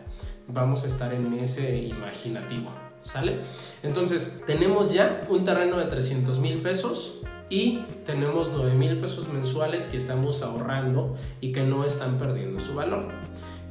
Vamos 0.47 0.85
a 0.85 0.87
estar 0.87 1.12
en 1.12 1.35
ese 1.35 1.76
imaginativo. 1.76 2.71
¿Sale? 3.02 3.38
Entonces, 3.83 4.42
tenemos 4.47 4.95
ya 4.95 5.26
un 5.28 5.45
terreno 5.45 5.76
de 5.76 5.85
300 5.85 6.38
mil 6.38 6.62
pesos 6.62 7.21
y 7.50 7.80
tenemos 8.04 8.50
9 8.54 8.74
mil 8.74 8.98
pesos 9.00 9.28
mensuales 9.28 9.86
que 9.86 9.96
estamos 9.96 10.42
ahorrando 10.42 11.16
y 11.40 11.52
que 11.52 11.62
no 11.62 11.84
están 11.84 12.18
perdiendo 12.18 12.60
su 12.60 12.74
valor. 12.74 13.08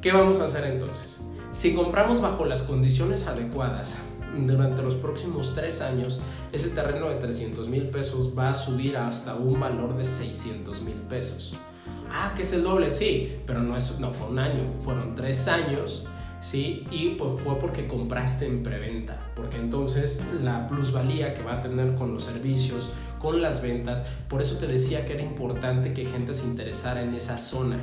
¿Qué 0.00 0.12
vamos 0.12 0.40
a 0.40 0.44
hacer 0.44 0.64
entonces? 0.64 1.24
Si 1.52 1.74
compramos 1.74 2.20
bajo 2.20 2.44
las 2.44 2.62
condiciones 2.62 3.26
adecuadas 3.26 3.98
durante 4.46 4.82
los 4.82 4.94
próximos 4.94 5.54
3 5.54 5.80
años, 5.82 6.20
ese 6.52 6.68
terreno 6.70 7.08
de 7.08 7.16
300 7.16 7.68
mil 7.68 7.88
pesos 7.88 8.36
va 8.36 8.50
a 8.50 8.54
subir 8.54 8.96
hasta 8.96 9.34
un 9.34 9.58
valor 9.58 9.96
de 9.96 10.04
600 10.04 10.82
mil 10.82 10.94
pesos. 11.08 11.54
Ah, 12.10 12.32
que 12.36 12.42
es 12.42 12.52
el 12.52 12.62
doble, 12.62 12.90
sí, 12.90 13.36
pero 13.46 13.62
no, 13.62 13.76
es, 13.76 13.98
no 14.00 14.12
fue 14.12 14.28
un 14.28 14.38
año, 14.38 14.74
fueron 14.80 15.14
3 15.14 15.48
años 15.48 16.06
¿sí? 16.40 16.86
Y 16.90 17.10
pues 17.10 17.40
fue 17.40 17.58
porque 17.58 17.86
compraste 17.86 18.46
en 18.46 18.62
preventa, 18.62 19.18
porque 19.34 19.56
entonces 19.56 20.24
la 20.42 20.66
plusvalía 20.66 21.34
que 21.34 21.42
va 21.42 21.54
a 21.54 21.60
tener 21.60 21.94
con 21.94 22.12
los 22.12 22.24
servicios, 22.24 22.90
con 23.18 23.42
las 23.42 23.62
ventas, 23.62 24.06
por 24.28 24.40
eso 24.40 24.58
te 24.58 24.66
decía 24.66 25.04
que 25.04 25.14
era 25.14 25.22
importante 25.22 25.92
que 25.92 26.04
gente 26.04 26.34
se 26.34 26.46
interesara 26.46 27.02
en 27.02 27.14
esa 27.14 27.38
zona, 27.38 27.78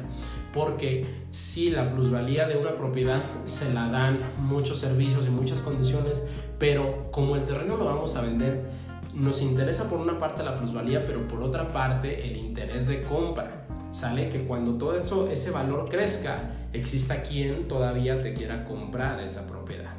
porque 0.54 1.06
si 1.32 1.70
la 1.70 1.92
plusvalía 1.92 2.48
de 2.48 2.58
una 2.58 2.76
propiedad 2.76 3.22
se 3.46 3.74
la 3.74 3.90
dan 3.90 4.20
muchos 4.38 4.80
servicios 4.80 5.28
y 5.28 5.30
muchas 5.30 5.62
condiciones, 5.62 6.24
pero 6.60 7.12
como 7.12 7.36
el 7.36 7.44
terreno 7.44 7.78
lo 7.78 7.86
vamos 7.86 8.16
a 8.16 8.22
vender, 8.22 8.64
nos 9.14 9.42
interesa 9.42 9.90
por 9.90 10.00
una 10.00 10.20
parte 10.20 10.44
la 10.44 10.58
plusvalía, 10.58 11.06
pero 11.06 11.28
por 11.28 11.42
otra 11.42 11.72
parte 11.72 12.28
el 12.28 12.38
interés 12.38 12.88
de 12.88 13.04
compra. 13.04 13.62
¿Sale? 13.92 14.28
Que 14.28 14.44
cuando 14.44 14.74
todo 14.74 14.98
eso, 14.98 15.30
ese 15.30 15.52
valor 15.52 15.88
crezca, 15.88 16.52
exista 16.74 17.22
quien 17.22 17.66
todavía 17.70 18.22
te 18.22 18.34
quiera 18.34 18.66
comprar 18.66 19.22
esa 19.22 19.48
propiedad. 19.48 19.94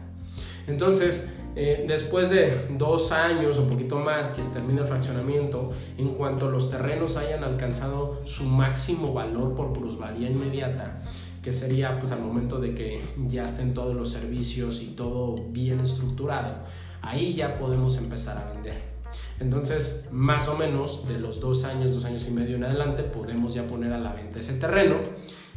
Entonces, 0.66 1.32
eh, 1.56 1.86
después 1.88 2.28
de 2.28 2.66
dos 2.76 3.12
años 3.12 3.58
o 3.58 3.66
poquito 3.66 3.98
más 3.98 4.30
que 4.30 4.42
se 4.42 4.50
termine 4.50 4.82
el 4.82 4.86
fraccionamiento, 4.86 5.72
en 5.96 6.10
cuanto 6.10 6.50
los 6.50 6.70
terrenos 6.70 7.16
hayan 7.16 7.42
alcanzado 7.44 8.20
su 8.26 8.44
máximo 8.44 9.14
valor 9.14 9.54
por 9.54 9.72
plusvalía 9.72 10.28
inmediata, 10.28 11.00
que 11.42 11.52
sería 11.52 11.98
pues 11.98 12.12
al 12.12 12.20
momento 12.20 12.60
de 12.60 12.74
que 12.74 13.00
ya 13.26 13.46
estén 13.46 13.72
todos 13.72 13.96
los 13.96 14.10
servicios 14.10 14.82
y 14.82 14.88
todo 14.88 15.34
bien 15.48 15.80
estructurado, 15.80 16.56
ahí 17.00 17.34
ya 17.34 17.56
podemos 17.56 17.96
empezar 17.96 18.36
a 18.36 18.52
vender. 18.52 18.96
Entonces, 19.40 20.08
más 20.12 20.48
o 20.48 20.56
menos 20.56 21.08
de 21.08 21.18
los 21.18 21.40
dos 21.40 21.64
años, 21.64 21.94
dos 21.94 22.04
años 22.04 22.26
y 22.28 22.32
medio 22.32 22.56
en 22.56 22.64
adelante, 22.64 23.02
podemos 23.02 23.54
ya 23.54 23.66
poner 23.66 23.94
a 23.94 23.98
la 23.98 24.12
venta 24.12 24.40
ese 24.40 24.54
terreno. 24.54 24.96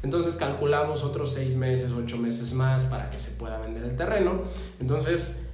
Entonces 0.02 0.38
calculamos 0.38 1.04
otros 1.04 1.34
seis 1.34 1.58
meses, 1.58 1.92
ocho 1.92 2.18
meses 2.18 2.54
más 2.54 2.86
para 2.86 3.10
que 3.10 3.20
se 3.20 3.32
pueda 3.32 3.58
vender 3.60 3.84
el 3.84 3.98
terreno. 3.98 4.44
Entonces, 4.80 5.49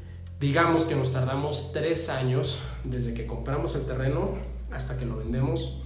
digamos 0.46 0.86
que 0.86 0.94
nos 0.94 1.12
tardamos 1.12 1.72
tres 1.74 2.08
años 2.08 2.60
desde 2.84 3.16
que 3.16 3.26
compramos 3.26 3.74
el 3.74 3.88
terreno 3.88 4.36
hasta 4.72 4.96
que 4.96 5.04
lo 5.04 5.18
vendemos. 5.18 5.80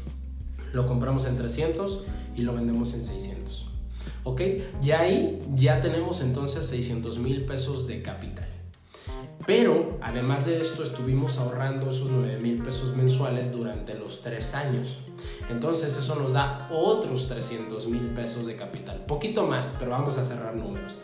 Lo 0.74 0.86
compramos 0.86 1.26
en 1.26 1.38
300 1.38 2.04
y 2.36 2.42
lo 2.42 2.54
vendemos 2.54 2.94
en 2.94 3.06
600. 3.06 3.70
¿Ok? 4.26 4.42
Y 4.84 4.92
ahí 4.92 5.42
ya 5.54 5.80
tenemos 5.80 6.20
entonces 6.20 6.68
600 6.68 7.20
mil 7.20 7.46
pesos 7.46 7.88
de 7.88 8.02
capital. 8.02 8.50
Pero 9.46 9.98
además 10.02 10.46
de 10.46 10.60
esto 10.60 10.84
estuvimos 10.84 11.40
ahorrando 11.40 11.92
esos 11.92 12.12
9 12.12 12.42
mil 12.42 12.62
pesos 12.62 12.94
mensuales 12.98 13.54
durante 13.54 13.94
los 13.94 14.22
3 14.24 14.56
años. 14.56 15.00
Entonces 15.50 15.98
eso 15.98 16.16
nos 16.16 16.34
da 16.34 16.68
otros 16.70 17.30
300 17.30 17.88
mil 17.88 18.10
pesos 18.10 18.46
de 18.46 18.58
capital. 18.58 19.06
Poquito 19.06 19.48
más, 19.48 19.78
pero 19.80 19.92
vamos 19.92 20.18
a 20.18 20.26
cerrar 20.26 20.54
números. 20.54 20.98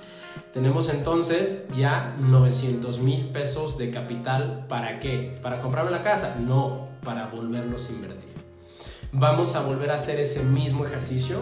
Tenemos 0.55 0.87
entonces 0.87 1.65
ya 1.75 2.15
900 2.17 2.99
mil 2.99 3.25
pesos 3.25 3.77
de 3.77 3.89
capital. 3.91 4.65
¿Para 4.69 5.01
qué? 5.01 5.37
¿Para 5.41 5.59
comprarme 5.59 5.91
la 5.91 6.01
casa? 6.01 6.37
No, 6.39 6.85
para 7.03 7.27
volverlos 7.27 7.89
a 7.89 7.91
invertir. 7.91 8.29
Vamos 9.11 9.57
a 9.57 9.63
volver 9.63 9.91
a 9.91 9.95
hacer 9.95 10.17
ese 10.17 10.43
mismo 10.43 10.85
ejercicio. 10.85 11.41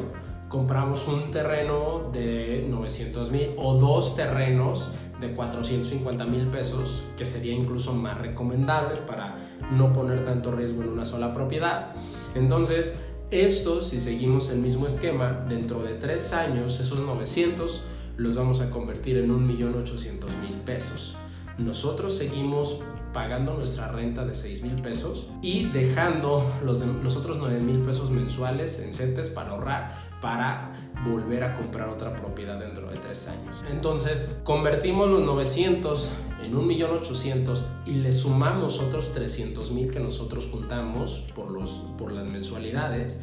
Compramos 0.50 1.08
un 1.08 1.30
terreno 1.30 2.10
de 2.12 2.66
900 2.68 3.30
mil 3.30 3.50
o 3.58 3.76
dos 3.76 4.16
terrenos 4.16 4.90
de 5.22 5.36
450 5.36 6.26
mil 6.26 6.48
pesos, 6.48 7.04
que 7.16 7.28
sería 7.28 7.54
incluso 7.54 7.94
más 7.94 8.18
recomendable 8.18 8.96
para 9.02 9.36
no 9.72 9.94
poner 9.94 10.26
tanto 10.26 10.52
riesgo 10.52 10.82
en 10.82 10.90
una 10.90 11.06
sola 11.06 11.36
propiedad. 11.36 11.94
Entonces, 12.34 12.96
esto, 13.30 13.84
si 13.84 14.00
seguimos 14.00 14.50
el 14.50 14.58
mismo 14.58 14.88
esquema, 14.88 15.46
dentro 15.48 15.84
de 15.84 15.94
tres 15.94 16.34
años, 16.34 16.80
esos 16.80 17.02
900 17.02 17.93
los 18.18 18.36
vamos 18.36 18.62
a 18.62 18.70
convertir 18.70 19.18
en 19.18 19.30
1.800.000 19.30 20.62
pesos. 20.64 21.18
Nosotros 21.58 22.18
seguimos 22.18 22.82
pagando 23.14 23.54
nuestra 23.54 23.90
renta 23.90 24.26
de 24.26 24.34
6 24.34 24.64
mil 24.64 24.82
pesos 24.82 25.28
y 25.42 25.66
dejando 25.66 26.44
los, 26.66 26.82
los 26.82 27.16
otros 27.16 27.38
9 27.38 27.60
mil 27.60 27.80
pesos 27.82 28.10
mensuales 28.10 28.80
en 28.80 28.92
CETES 28.92 29.30
para 29.30 29.52
ahorrar, 29.52 29.94
para 30.20 30.74
volver 31.06 31.44
a 31.44 31.54
comprar 31.54 31.90
otra 31.90 32.16
propiedad 32.16 32.60
dentro 32.60 32.90
de 32.90 32.98
tres 32.98 33.28
años. 33.28 33.64
Entonces, 33.70 34.42
convertimos 34.44 35.10
los 35.10 35.22
900 35.22 36.10
en 36.44 36.54
1.800.000 36.54 37.66
y 37.86 37.94
le 37.96 38.12
sumamos 38.14 38.80
otros 38.80 39.16
300.000 39.16 39.92
que 39.92 40.00
nosotros 40.00 40.48
juntamos 40.52 41.24
por, 41.36 41.52
los, 41.52 41.84
por 41.98 42.12
las 42.12 42.26
mensualidades. 42.26 43.20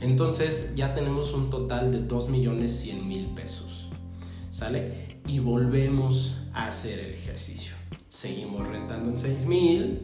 Entonces 0.00 0.74
ya 0.74 0.94
tenemos 0.94 1.34
un 1.34 1.50
total 1.50 1.92
de 1.92 2.06
2.100.000 2.06 3.34
pesos. 3.34 3.83
¿Sale? 4.54 5.18
Y 5.26 5.40
volvemos 5.40 6.42
a 6.52 6.68
hacer 6.68 7.00
el 7.00 7.14
ejercicio. 7.14 7.74
Seguimos 8.08 8.64
rentando 8.68 9.10
en 9.10 9.16
6.000, 9.16 9.98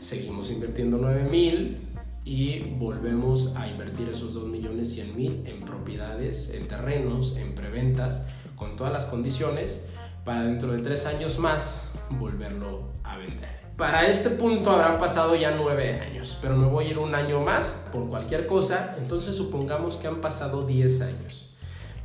seguimos 0.00 0.52
invirtiendo 0.52 1.00
9.000 1.00 1.76
y 2.24 2.60
volvemos 2.78 3.52
a 3.56 3.66
invertir 3.66 4.08
esos 4.08 4.32
2 4.32 4.46
millones 4.46 4.92
100 4.92 5.16
mil 5.16 5.42
en 5.44 5.64
propiedades, 5.64 6.50
en 6.50 6.68
terrenos, 6.68 7.34
en 7.36 7.56
preventas, 7.56 8.28
con 8.54 8.76
todas 8.76 8.92
las 8.92 9.06
condiciones 9.06 9.88
para 10.24 10.44
dentro 10.44 10.70
de 10.70 10.82
3 10.82 11.06
años 11.06 11.40
más 11.40 11.88
volverlo 12.10 12.92
a 13.02 13.16
vender. 13.16 13.58
Para 13.76 14.06
este 14.06 14.30
punto 14.30 14.70
habrán 14.70 15.00
pasado 15.00 15.34
ya 15.34 15.50
9 15.50 15.98
años, 15.98 16.38
pero 16.40 16.56
me 16.56 16.68
voy 16.68 16.84
a 16.84 16.90
ir 16.90 16.98
un 17.00 17.16
año 17.16 17.40
más 17.40 17.88
por 17.92 18.08
cualquier 18.08 18.46
cosa, 18.46 18.94
entonces 19.00 19.34
supongamos 19.34 19.96
que 19.96 20.06
han 20.06 20.20
pasado 20.20 20.64
10 20.64 21.00
años. 21.00 21.49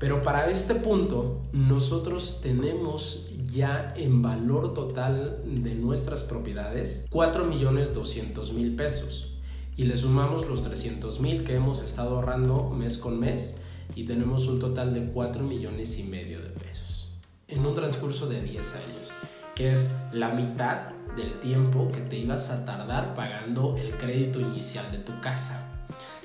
Pero 0.06 0.22
para 0.22 0.52
este 0.52 0.76
punto 0.76 1.42
nosotros 1.52 2.40
tenemos 2.44 3.28
ya 3.52 3.92
en 3.98 4.22
valor 4.22 4.76
total 4.76 5.42
de 5.44 5.74
nuestras 5.74 6.24
propiedades 6.24 7.08
4 7.10 7.44
millones 7.46 7.92
200 7.96 8.54
mil 8.54 8.76
pesos 8.76 9.34
y 9.76 9.86
le 9.86 9.98
sumamos 9.98 10.48
los 10.48 10.62
300 10.62 11.20
mil 11.22 11.44
que 11.44 11.56
hemos 11.56 11.82
estado 11.82 12.18
ahorrando 12.18 12.70
mes 12.70 13.00
con 13.00 13.20
mes 13.20 13.64
y 13.96 14.04
tenemos 14.04 14.46
un 14.46 14.60
total 14.60 14.94
de 14.94 15.08
4 15.08 15.44
millones 15.44 15.98
y 15.98 16.04
medio 16.04 16.40
de 16.40 16.50
pesos 16.50 17.10
en 17.48 17.66
un 17.66 17.74
transcurso 17.74 18.28
de 18.28 18.44
10 18.44 18.76
años, 18.76 19.10
que 19.56 19.72
es 19.72 19.96
la 20.12 20.30
mitad 20.30 20.90
del 21.16 21.40
tiempo 21.40 21.90
que 21.92 22.02
te 22.02 22.20
ibas 22.20 22.52
a 22.52 22.64
tardar 22.64 23.16
pagando 23.16 23.76
el 23.76 23.98
crédito 23.98 24.40
inicial 24.40 24.92
de 24.92 25.00
tu 25.00 25.20
casa. 25.20 25.72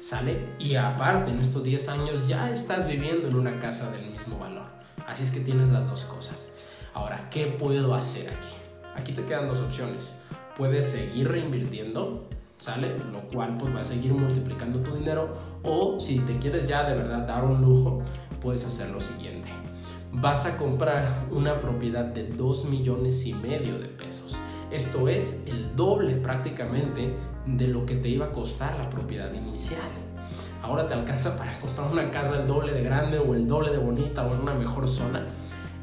¿Sale? 0.00 0.54
Y 0.59 0.76
aparte, 0.76 1.30
en 1.30 1.40
estos 1.40 1.62
10 1.62 1.88
años 1.88 2.26
ya 2.26 2.50
estás 2.50 2.87
viviendo 2.87 3.28
en 3.28 3.37
una 3.37 3.59
casa 3.59 3.90
del 3.90 4.11
mismo 4.11 4.38
valor. 4.38 4.66
Así 5.07 5.25
es 5.25 5.30
que 5.30 5.40
tienes 5.40 5.69
las 5.69 5.88
dos 5.88 6.04
cosas. 6.04 6.52
Ahora, 6.95 7.28
¿qué 7.30 7.47
puedo 7.47 7.95
hacer 7.95 8.30
aquí? 8.30 8.49
Aquí 8.97 9.12
te 9.12 9.25
quedan 9.25 9.47
dos 9.47 9.61
opciones. 9.61 10.14
Puedes 10.57 10.90
seguir 10.90 11.30
reinvirtiendo 11.30 12.28
¿sale? 12.61 12.95
Lo 13.11 13.23
cual 13.33 13.57
pues 13.57 13.75
va 13.75 13.80
a 13.80 13.85
seguir 13.85 14.12
multiplicando 14.12 14.80
tu 14.80 14.95
dinero 14.95 15.35
o 15.62 15.99
si 15.99 16.21
te 16.21 16.38
quieres 16.38 16.69
ya 16.69 16.85
de 16.85 16.95
verdad 16.95 17.26
dar 17.26 17.45
un 17.45 17.61
lujo, 17.61 18.02
puedes 18.40 18.64
hacer 18.64 18.90
lo 18.90 19.00
siguiente. 19.00 19.49
Vas 20.12 20.47
a 20.47 20.57
comprar 20.57 21.07
una 21.30 21.61
propiedad 21.61 22.04
de 22.04 22.25
2 22.25 22.66
millones 22.66 23.26
y 23.26 23.35
medio 23.35 23.78
de 23.78 23.87
pesos. 23.87 24.37
Esto 24.71 25.09
es 25.09 25.42
el 25.47 25.75
doble 25.75 26.14
prácticamente 26.16 27.14
de 27.57 27.69
lo 27.69 27.87
que 27.87 27.97
te 27.97 28.09
iba 28.09 28.26
a 28.26 28.33
costar 28.33 28.76
la 28.78 28.88
propiedad 28.90 29.33
inicial. 29.33 29.90
Ahora 30.62 30.87
te 30.87 30.95
alcanza 30.95 31.37
para 31.37 31.59
comprar 31.61 31.90
una 31.90 32.11
casa 32.11 32.40
el 32.40 32.47
doble 32.47 32.73
de 32.73 32.83
grande 32.83 33.19
o 33.19 33.35
el 33.35 33.47
doble 33.47 33.71
de 33.71 33.78
bonita 33.78 34.26
o 34.26 34.35
en 34.35 34.40
una 34.40 34.54
mejor 34.54 34.88
zona 34.88 35.26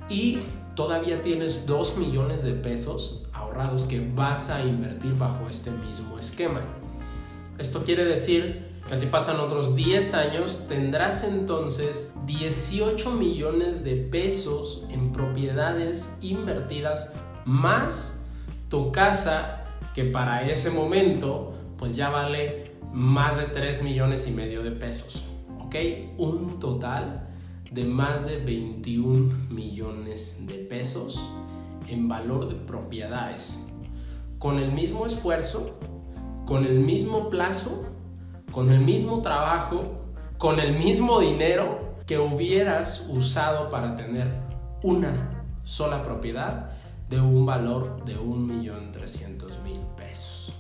y 0.10 0.40
todavía 0.76 1.22
tienes 1.22 1.66
2 1.66 1.98
millones 1.98 2.44
de 2.44 2.54
pesos 2.54 3.24
ahorrados 3.34 3.86
que 3.86 4.08
vas 4.16 4.50
a 4.50 4.64
invertir 4.64 5.18
bajo 5.18 5.50
este 5.50 5.72
mismo 5.72 6.20
esquema. 6.20 6.62
Esto 7.58 7.84
quiere 7.84 8.06
decir 8.06 8.68
que 8.88 8.96
si 8.96 9.08
pasan 9.08 9.40
otros 9.40 9.76
10 9.76 10.14
años 10.14 10.68
tendrás 10.70 11.24
entonces 11.24 12.14
18 12.26 13.12
millones 13.12 13.84
de 13.84 13.96
pesos 13.96 14.84
en 14.90 15.12
propiedades 15.12 16.20
invertidas 16.22 17.10
más 17.44 18.22
tu 18.70 18.92
casa 18.92 19.64
que 19.94 20.06
para 20.06 20.48
ese 20.48 20.70
momento 20.70 21.57
pues 21.78 21.96
ya 21.96 22.10
vale 22.10 22.72
más 22.92 23.38
de 23.38 23.44
3 23.44 23.84
millones 23.84 24.28
y 24.28 24.32
medio 24.32 24.64
de 24.64 24.72
pesos. 24.72 25.24
¿Ok? 25.60 25.76
Un 26.18 26.60
total 26.60 27.28
de 27.72 27.86
más 27.86 28.26
de 28.26 28.38
21 28.38 29.50
millones 29.50 30.40
de 30.48 30.56
pesos 30.56 31.30
en 31.88 32.08
valor 32.08 32.48
de 32.48 32.56
propiedades. 32.56 33.66
Con 34.40 34.60
el 34.60 34.72
mismo 34.72 35.06
esfuerzo, 35.06 35.78
con 36.46 36.66
el 36.66 36.80
mismo 36.80 37.30
plazo, 37.30 37.84
con 38.52 38.72
el 38.72 38.80
mismo 38.80 39.22
trabajo, 39.22 40.06
con 40.38 40.60
el 40.60 40.78
mismo 40.78 41.20
dinero 41.20 41.98
que 42.06 42.18
hubieras 42.18 43.08
usado 43.10 43.70
para 43.70 43.96
tener 43.96 44.32
una 44.82 45.46
sola 45.64 46.02
propiedad 46.02 46.72
de 47.10 47.20
un 47.20 47.46
valor 47.46 48.06
de 48.06 48.18
1.300.000 48.18 49.96
pesos. 49.96 50.57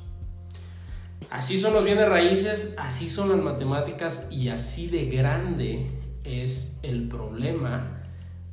Así 1.29 1.57
son 1.57 1.73
los 1.73 1.83
bienes 1.83 2.07
raíces, 2.07 2.75
así 2.77 3.09
son 3.09 3.29
las 3.29 3.39
matemáticas 3.39 4.29
y 4.31 4.47
así 4.47 4.87
de 4.87 5.07
grande 5.07 5.91
es 6.23 6.79
el 6.83 7.09
problema 7.09 8.01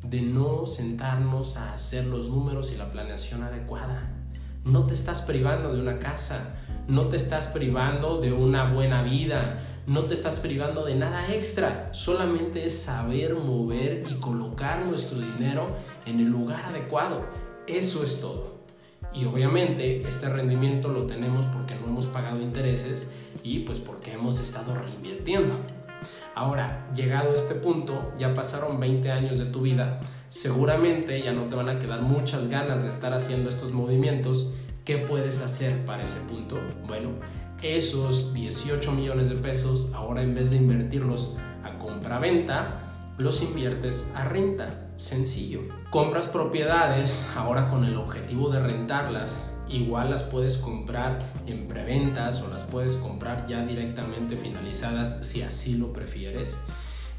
de 0.02 0.23
no 0.23 0.66
sentarnos 0.66 1.57
a 1.57 1.73
hacer 1.73 2.07
los 2.07 2.28
números 2.28 2.73
y 2.73 2.76
la 2.76 2.90
planeación 2.90 3.45
adecuada. 3.45 4.11
No 4.64 4.87
te 4.87 4.95
estás 4.95 5.23
privando 5.23 5.73
de 5.73 5.81
una 5.81 6.00
casa, 6.00 6.57
no 6.88 7.07
te 7.07 7.16
estás 7.16 7.47
privando 7.47 8.21
de 8.21 8.33
una 8.33 8.73
buena 8.73 9.02
vida, 9.02 9.61
no 9.87 10.04
te 10.04 10.14
estás 10.14 10.40
privando 10.40 10.85
de 10.85 10.97
nada 10.97 11.33
extra, 11.33 11.95
solamente 11.95 12.66
es 12.66 12.83
saber 12.83 13.37
mover 13.37 14.04
y 14.11 14.14
colocar 14.14 14.85
nuestro 14.85 15.21
dinero 15.21 15.66
en 16.07 16.19
el 16.19 16.26
lugar 16.26 16.64
adecuado. 16.64 17.25
Eso 17.69 18.02
es 18.02 18.21
todo. 18.21 18.53
Y 19.14 19.25
obviamente 19.26 20.06
este 20.06 20.28
rendimiento 20.28 20.88
lo 20.88 21.06
tenemos 21.06 21.47
porque 21.47 21.76
no 21.76 21.87
hemos 21.87 22.06
pagado 22.06 22.40
intereses 22.40 23.11
y 23.42 23.61
pues 23.61 23.78
porque 23.78 24.12
hemos 24.12 24.40
estado 24.40 24.75
reinvirtiendo. 24.75 25.54
Ahora, 26.35 26.90
llegado 26.94 27.30
a 27.30 27.35
este 27.35 27.54
punto, 27.54 28.12
ya 28.18 28.35
pasaron 28.35 28.80
20 28.80 29.11
años 29.12 29.38
de 29.38 29.47
tu 29.47 29.62
vida, 29.62 30.00
seguramente 30.28 31.23
ya 31.23 31.33
no 31.33 31.42
te 31.44 31.54
van 31.54 31.68
a 31.68 31.78
quedar 31.78 32.02
muchas 32.02 32.49
ganas 32.49 32.83
de 32.83 32.88
estar 32.88 33.14
haciendo 33.14 33.49
estos 33.49 33.73
movimientos. 33.73 34.50
¿Qué 34.85 34.99
puedes 34.99 35.40
hacer 35.40 35.85
para 35.87 36.02
ese 36.02 36.21
punto? 36.23 36.59
Bueno, 36.87 37.11
esos 37.62 38.35
18 38.35 38.92
millones 38.92 39.28
de 39.28 39.37
pesos, 39.37 39.92
ahora 39.94 40.23
en 40.23 40.35
vez 40.35 40.50
de 40.50 40.56
invertirlos 40.56 41.38
a 41.62 41.78
compra-venta, 41.78 42.80
los 43.16 43.42
inviertes 43.42 44.11
a 44.14 44.25
renta. 44.25 44.84
Sencillo. 44.96 45.62
Compras 45.90 46.28
propiedades 46.28 47.26
ahora 47.36 47.68
con 47.68 47.84
el 47.84 47.96
objetivo 47.96 48.50
de 48.50 48.60
rentarlas 48.60 49.36
igual 49.68 50.10
las 50.10 50.22
puedes 50.22 50.58
comprar 50.58 51.32
en 51.46 51.66
preventas 51.66 52.42
o 52.42 52.48
las 52.48 52.62
puedes 52.62 52.96
comprar 52.96 53.46
ya 53.46 53.64
directamente 53.64 54.36
finalizadas 54.36 55.26
si 55.26 55.42
así 55.42 55.76
lo 55.76 55.92
prefieres. 55.92 56.60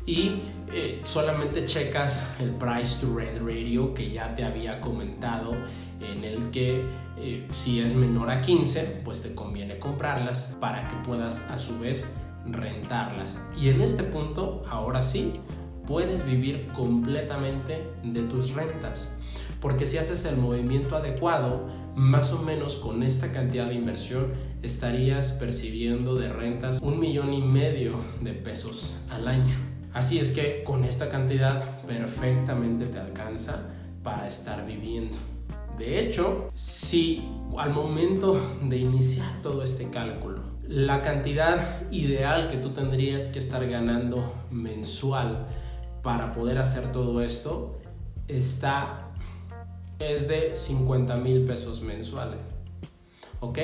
Y 0.05 0.44
eh, 0.72 1.01
solamente 1.03 1.65
checas 1.65 2.24
el 2.39 2.51
price 2.51 3.01
to 3.01 3.15
rent 3.15 3.39
radio 3.39 3.94
que 3.96 4.12
ya 4.12 4.36
te 4.36 4.44
había 4.44 4.79
comentado, 4.79 5.53
en 6.00 6.24
el 6.24 6.51
que 6.51 6.86
eh, 7.17 7.48
si 7.51 7.79
es 7.79 7.96
menor 7.96 8.29
a 8.29 8.41
15, 8.41 9.01
pues 9.03 9.24
te 9.24 9.34
conviene 9.34 9.79
comprarlas 9.79 10.55
para 10.60 10.88
que 10.88 10.96
puedas 10.98 11.41
a 11.50 11.58
su 11.58 11.79
vez 11.79 12.08
rentarlas. 12.46 13.41
Y 13.58 13.70
en 13.70 13.82
este 13.82 14.03
punto, 14.03 14.62
ahora 14.70 15.01
sí, 15.01 15.39
puedes 15.88 16.25
vivir 16.25 16.68
completamente 16.74 17.88
de 18.03 18.22
tus 18.24 18.53
rentas. 18.53 19.16
Porque 19.62 19.86
si 19.86 19.98
haces 19.98 20.25
el 20.25 20.38
movimiento 20.38 20.96
adecuado, 20.96 21.68
más 21.96 22.33
o 22.33 22.42
menos 22.42 22.75
con 22.75 23.03
esta 23.03 23.31
cantidad 23.31 23.68
de 23.68 23.75
inversión 23.75 24.33
estarías 24.62 25.33
percibiendo 25.33 26.16
de 26.16 26.31
rentas 26.31 26.79
un 26.81 27.00
millón 27.00 27.33
y 27.33 27.42
medio 27.42 27.96
de 28.22 28.33
pesos 28.33 28.96
al 29.10 29.27
año. 29.27 29.55
Así 29.94 30.20
es 30.20 30.33
que 30.33 30.64
con 30.64 30.83
esta 30.83 31.10
cantidad 31.10 31.79
perfectamente 31.81 32.86
te 32.88 33.00
alcanza 33.00 33.70
para 34.03 34.27
estar 34.27 34.66
viviendo. 34.66 35.18
De 35.77 36.00
hecho, 36.00 36.50
si 36.53 37.24
al 37.57 37.74
momento 37.74 38.40
de 38.62 38.77
iniciar 38.77 39.42
todo 39.42 39.64
este 39.64 39.90
cálculo, 39.90 40.42
la 40.68 41.01
cantidad 41.01 41.90
ideal 41.92 42.48
que 42.50 42.57
tú 42.57 42.70
tendrías 42.70 43.25
que 43.25 43.40
estar 43.40 43.66
ganando 43.68 44.33
mensual 44.51 45.48
para 46.05 46.31
poder 46.31 46.59
hacer 46.59 46.91
todo 46.91 47.20
esto 47.20 47.79
está 48.27 49.11
es 49.98 50.27
de 50.27 50.55
50 50.55 51.18
mil 51.18 51.46
pesos 51.46 51.81
mensuales. 51.81 52.37
¿Ok? 53.39 53.57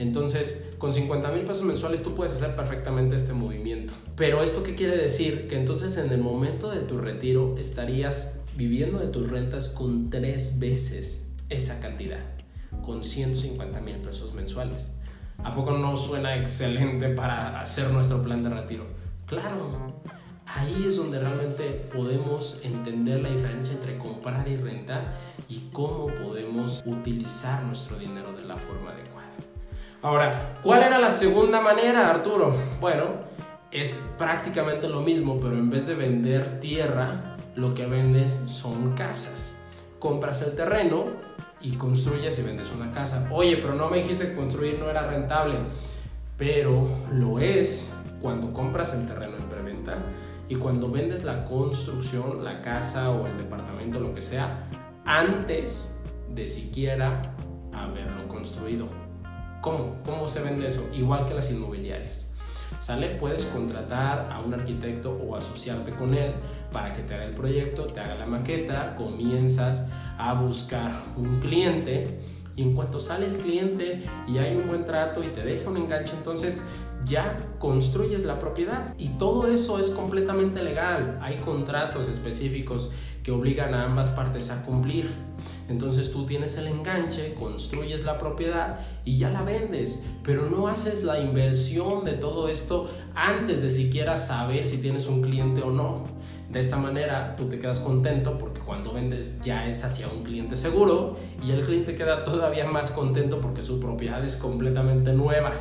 Entonces, 0.00 0.74
con 0.78 0.92
50 0.92 1.30
mil 1.30 1.44
pesos 1.44 1.62
mensuales 1.62 2.02
tú 2.02 2.16
puedes 2.16 2.32
hacer 2.32 2.56
perfectamente 2.56 3.14
este 3.14 3.32
movimiento. 3.32 3.94
Pero 4.16 4.42
esto 4.42 4.64
qué 4.64 4.74
quiere 4.74 4.96
decir? 4.96 5.46
Que 5.46 5.56
entonces 5.56 5.96
en 5.96 6.10
el 6.10 6.20
momento 6.20 6.68
de 6.68 6.80
tu 6.80 6.98
retiro 6.98 7.54
estarías 7.58 8.40
viviendo 8.56 8.98
de 8.98 9.06
tus 9.06 9.30
rentas 9.30 9.68
con 9.68 10.10
tres 10.10 10.58
veces 10.58 11.28
esa 11.48 11.78
cantidad, 11.78 12.24
con 12.84 13.04
150 13.04 13.80
mil 13.80 13.96
pesos 13.98 14.34
mensuales. 14.34 14.90
¿A 15.44 15.54
poco 15.54 15.70
no 15.70 15.96
suena 15.96 16.36
excelente 16.36 17.10
para 17.10 17.60
hacer 17.60 17.90
nuestro 17.90 18.20
plan 18.20 18.42
de 18.42 18.50
retiro? 18.50 18.84
Claro, 19.26 20.02
ahí 20.46 20.86
es 20.88 20.96
donde 20.96 21.18
realmente 21.18 21.70
podemos 21.92 22.60
entender 22.64 23.20
la 23.20 23.30
diferencia 23.30 23.74
entre 23.74 23.98
comprar 23.98 24.48
y 24.48 24.56
rentar 24.56 25.14
y 25.48 25.70
cómo 25.72 26.06
podemos 26.06 26.82
utilizar 26.86 27.62
nuestro 27.62 27.98
dinero 27.98 28.32
de 28.32 28.42
la 28.42 28.56
forma 28.56 28.90
adecuada. 28.90 29.28
Ahora, 30.02 30.58
¿cuál 30.62 30.82
era 30.82 30.98
la 30.98 31.10
segunda 31.10 31.60
manera, 31.60 32.10
Arturo? 32.10 32.54
Bueno, 32.80 33.06
es 33.70 34.04
prácticamente 34.18 34.88
lo 34.88 35.00
mismo, 35.00 35.40
pero 35.40 35.54
en 35.54 35.70
vez 35.70 35.86
de 35.86 35.94
vender 35.94 36.60
tierra, 36.60 37.36
lo 37.56 37.74
que 37.74 37.86
vendes 37.86 38.42
son 38.46 38.94
casas. 38.94 39.56
Compras 39.98 40.42
el 40.42 40.54
terreno 40.54 41.06
y 41.62 41.76
construyes 41.76 42.38
y 42.38 42.42
vendes 42.42 42.70
una 42.72 42.92
casa. 42.92 43.26
Oye, 43.32 43.56
pero 43.56 43.74
no 43.74 43.88
me 43.88 43.98
dijiste 43.98 44.28
que 44.28 44.34
construir 44.34 44.78
no 44.78 44.90
era 44.90 45.06
rentable. 45.06 45.56
Pero 46.36 46.86
lo 47.12 47.38
es 47.38 47.92
cuando 48.20 48.52
compras 48.52 48.92
el 48.92 49.06
terreno 49.06 49.36
en 49.36 49.48
preventa 49.48 49.98
y 50.48 50.56
cuando 50.56 50.90
vendes 50.90 51.24
la 51.24 51.44
construcción, 51.44 52.44
la 52.44 52.60
casa 52.60 53.10
o 53.10 53.26
el 53.26 53.36
departamento, 53.38 54.00
lo 54.00 54.12
que 54.12 54.20
sea, 54.20 54.68
antes 55.04 55.98
de 56.34 56.46
siquiera 56.46 57.34
haberlo 57.72 58.28
construido. 58.28 58.88
¿Cómo? 59.60 59.96
¿Cómo 60.04 60.28
se 60.28 60.42
vende 60.42 60.66
eso? 60.66 60.86
Igual 60.92 61.26
que 61.26 61.34
las 61.34 61.50
inmobiliarias. 61.50 62.30
¿Sale? 62.80 63.10
Puedes 63.16 63.44
contratar 63.46 64.28
a 64.30 64.40
un 64.40 64.52
arquitecto 64.52 65.12
o 65.12 65.36
asociarte 65.36 65.92
con 65.92 66.12
él 66.12 66.34
para 66.72 66.92
que 66.92 67.02
te 67.02 67.14
haga 67.14 67.24
el 67.24 67.34
proyecto, 67.34 67.86
te 67.86 68.00
haga 68.00 68.14
la 68.16 68.26
maqueta, 68.26 68.94
comienzas 68.94 69.88
a 70.18 70.34
buscar 70.34 70.92
un 71.16 71.40
cliente 71.40 72.20
y 72.56 72.62
en 72.62 72.74
cuanto 72.74 73.00
sale 73.00 73.26
el 73.26 73.38
cliente 73.38 74.02
y 74.28 74.38
hay 74.38 74.56
un 74.56 74.68
buen 74.68 74.84
trato 74.84 75.22
y 75.22 75.28
te 75.28 75.42
deja 75.42 75.70
un 75.70 75.76
enganche, 75.76 76.14
entonces 76.16 76.68
ya 77.06 77.54
construyes 77.58 78.24
la 78.24 78.38
propiedad. 78.38 78.94
Y 78.98 79.10
todo 79.10 79.48
eso 79.48 79.78
es 79.78 79.90
completamente 79.90 80.62
legal. 80.62 81.18
Hay 81.22 81.36
contratos 81.36 82.08
específicos 82.08 82.90
que 83.22 83.32
obligan 83.32 83.72
a 83.74 83.84
ambas 83.84 84.10
partes 84.10 84.50
a 84.50 84.62
cumplir. 84.64 85.10
Entonces 85.68 86.12
tú 86.12 86.26
tienes 86.26 86.58
el 86.58 86.66
enganche, 86.66 87.34
construyes 87.34 88.04
la 88.04 88.18
propiedad 88.18 88.80
y 89.04 89.16
ya 89.16 89.30
la 89.30 89.42
vendes, 89.42 90.02
pero 90.22 90.46
no 90.46 90.68
haces 90.68 91.04
la 91.04 91.18
inversión 91.18 92.04
de 92.04 92.12
todo 92.12 92.48
esto 92.48 92.88
antes 93.14 93.62
de 93.62 93.70
siquiera 93.70 94.18
saber 94.18 94.66
si 94.66 94.78
tienes 94.78 95.06
un 95.06 95.22
cliente 95.22 95.62
o 95.62 95.70
no. 95.70 96.04
De 96.50 96.60
esta 96.60 96.76
manera 96.76 97.34
tú 97.36 97.48
te 97.48 97.58
quedas 97.58 97.80
contento 97.80 98.36
porque 98.36 98.60
cuando 98.60 98.92
vendes 98.92 99.40
ya 99.40 99.66
es 99.66 99.82
hacia 99.84 100.06
un 100.08 100.22
cliente 100.22 100.54
seguro 100.54 101.16
y 101.44 101.50
el 101.50 101.62
cliente 101.64 101.94
queda 101.94 102.24
todavía 102.24 102.66
más 102.66 102.90
contento 102.92 103.40
porque 103.40 103.62
su 103.62 103.80
propiedad 103.80 104.22
es 104.24 104.36
completamente 104.36 105.14
nueva. 105.14 105.52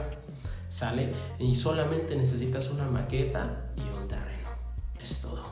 ¿Sale? 0.73 1.11
Y 1.37 1.53
solamente 1.53 2.15
necesitas 2.15 2.71
una 2.71 2.87
maqueta 2.87 3.69
y 3.77 3.81
un 3.95 4.07
terreno. 4.07 4.49
Es 4.99 5.21
todo. 5.21 5.43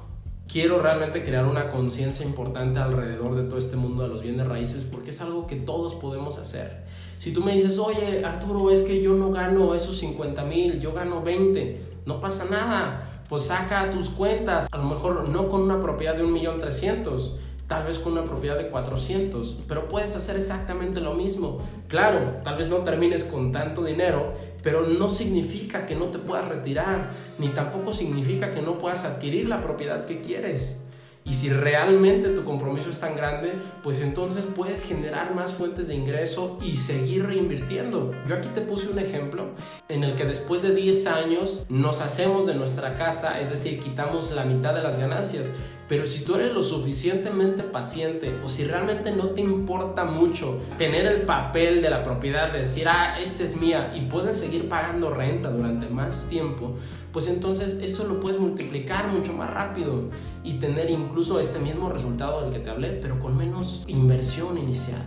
Quiero 0.48 0.82
realmente 0.82 1.24
crear 1.24 1.46
una 1.46 1.70
conciencia 1.70 2.26
importante 2.26 2.80
alrededor 2.80 3.36
de 3.36 3.44
todo 3.44 3.60
este 3.60 3.76
mundo 3.76 4.02
de 4.02 4.10
los 4.10 4.24
bienes 4.24 4.48
raíces 4.48 4.84
porque 4.84 5.12
es 5.12 5.22
algo 5.22 5.46
que 5.46 5.58
todos 5.58 5.94
podemos 5.94 6.40
hacer. 6.40 6.86
Si 7.20 7.32
tú 7.32 7.44
me 7.44 7.54
dices, 7.54 7.78
oye 7.78 8.26
Arturo, 8.26 8.72
es 8.72 8.82
que 8.82 9.00
yo 9.00 9.14
no 9.14 9.30
gano 9.30 9.76
esos 9.76 10.00
50 10.00 10.44
mil, 10.46 10.80
yo 10.80 10.92
gano 10.92 11.22
20, 11.22 12.00
no 12.08 12.20
pasa 12.20 12.46
nada. 12.50 13.24
Pues 13.30 13.44
saca 13.44 13.92
tus 13.92 14.10
cuentas, 14.10 14.68
a 14.72 14.78
lo 14.78 14.86
mejor 14.86 15.30
no 15.30 15.50
con 15.50 15.62
una 15.62 15.80
propiedad 15.80 16.16
de 16.16 16.24
1.300.000, 16.24 17.38
tal 17.72 17.86
vez 17.86 18.00
con 18.00 18.12
una 18.12 18.26
propiedad 18.26 18.58
de 18.58 18.68
400, 18.68 19.60
pero 19.66 19.88
puedes 19.88 20.14
hacer 20.14 20.36
exactamente 20.36 21.00
lo 21.00 21.14
mismo. 21.14 21.60
Claro, 21.88 22.42
tal 22.44 22.58
vez 22.58 22.68
no 22.68 22.80
termines 22.80 23.24
con 23.24 23.54
tanto 23.54 23.86
dinero, 23.86 24.34
pero 24.64 24.84
no 24.88 25.10
significa 25.10 25.86
que 25.86 25.96
no 25.96 26.06
te 26.06 26.20
puedas 26.20 26.48
retirar, 26.48 27.12
ni 27.40 27.50
tampoco 27.50 27.94
significa 27.94 28.52
que 28.52 28.62
no 28.62 28.78
puedas 28.78 29.06
adquirir 29.06 29.48
la 29.48 29.62
propiedad 29.62 30.06
que 30.06 30.22
quieres. 30.22 30.82
Y 31.24 31.34
si 31.34 31.50
realmente 31.50 32.30
tu 32.30 32.44
compromiso 32.44 32.90
es 32.90 33.00
tan 33.00 33.16
grande, 33.16 33.54
pues 33.84 34.02
entonces 34.02 34.46
puedes 34.46 34.86
generar 34.86 35.36
más 35.36 35.54
fuentes 35.54 35.88
de 35.88 35.94
ingreso 35.94 36.58
y 36.64 36.76
seguir 36.76 37.28
reinvirtiendo. 37.28 38.12
Yo 38.28 38.36
aquí 38.36 38.50
te 38.56 38.62
puse 38.62 38.90
un 38.90 38.98
ejemplo 38.98 39.50
en 39.88 40.04
el 40.04 40.16
que 40.16 40.26
después 40.26 40.64
de 40.64 40.74
10 40.74 41.08
años 41.08 41.66
nos 41.70 42.02
hacemos 42.02 42.48
de 42.48 42.56
nuestra 42.56 42.96
casa, 42.96 43.40
es 43.40 43.52
decir, 43.52 43.80
quitamos 43.80 44.32
la 44.32 44.46
mitad 44.46 44.74
de 44.74 44.82
las 44.82 44.98
ganancias. 44.98 45.52
Pero 45.92 46.08
si 46.08 46.24
tú 46.24 46.36
eres 46.36 46.54
lo 46.54 46.64
suficientemente 46.64 47.64
paciente 47.64 48.40
o 48.46 48.48
si 48.48 48.64
realmente 48.64 49.12
no 49.12 49.32
te 49.32 49.42
importa 49.42 50.06
mucho 50.06 50.62
tener 50.78 51.06
el 51.06 51.24
papel 51.24 51.82
de 51.82 51.90
la 51.90 52.02
propiedad, 52.02 52.50
de 52.50 52.60
decir, 52.60 52.88
ah, 52.88 53.20
esta 53.20 53.44
es 53.44 53.58
mía 53.60 53.92
y 53.94 54.06
puedes 54.06 54.38
seguir 54.38 54.70
pagando 54.70 55.14
renta 55.14 55.52
durante 55.52 55.90
más 55.90 56.30
tiempo, 56.30 56.78
pues 57.12 57.28
entonces 57.28 57.80
eso 57.82 58.08
lo 58.08 58.22
puedes 58.22 58.40
multiplicar 58.40 59.10
mucho 59.10 59.34
más 59.34 59.54
rápido 59.54 60.12
y 60.46 60.60
tener 60.60 60.90
incluso 60.90 61.42
este 61.42 61.60
mismo 61.60 61.90
resultado 61.90 62.44
del 62.44 62.54
que 62.54 62.60
te 62.60 62.70
hablé, 62.70 62.92
pero 62.92 63.20
con 63.20 63.36
menos 63.36 63.84
inversión 63.88 64.58
inicial. 64.58 65.04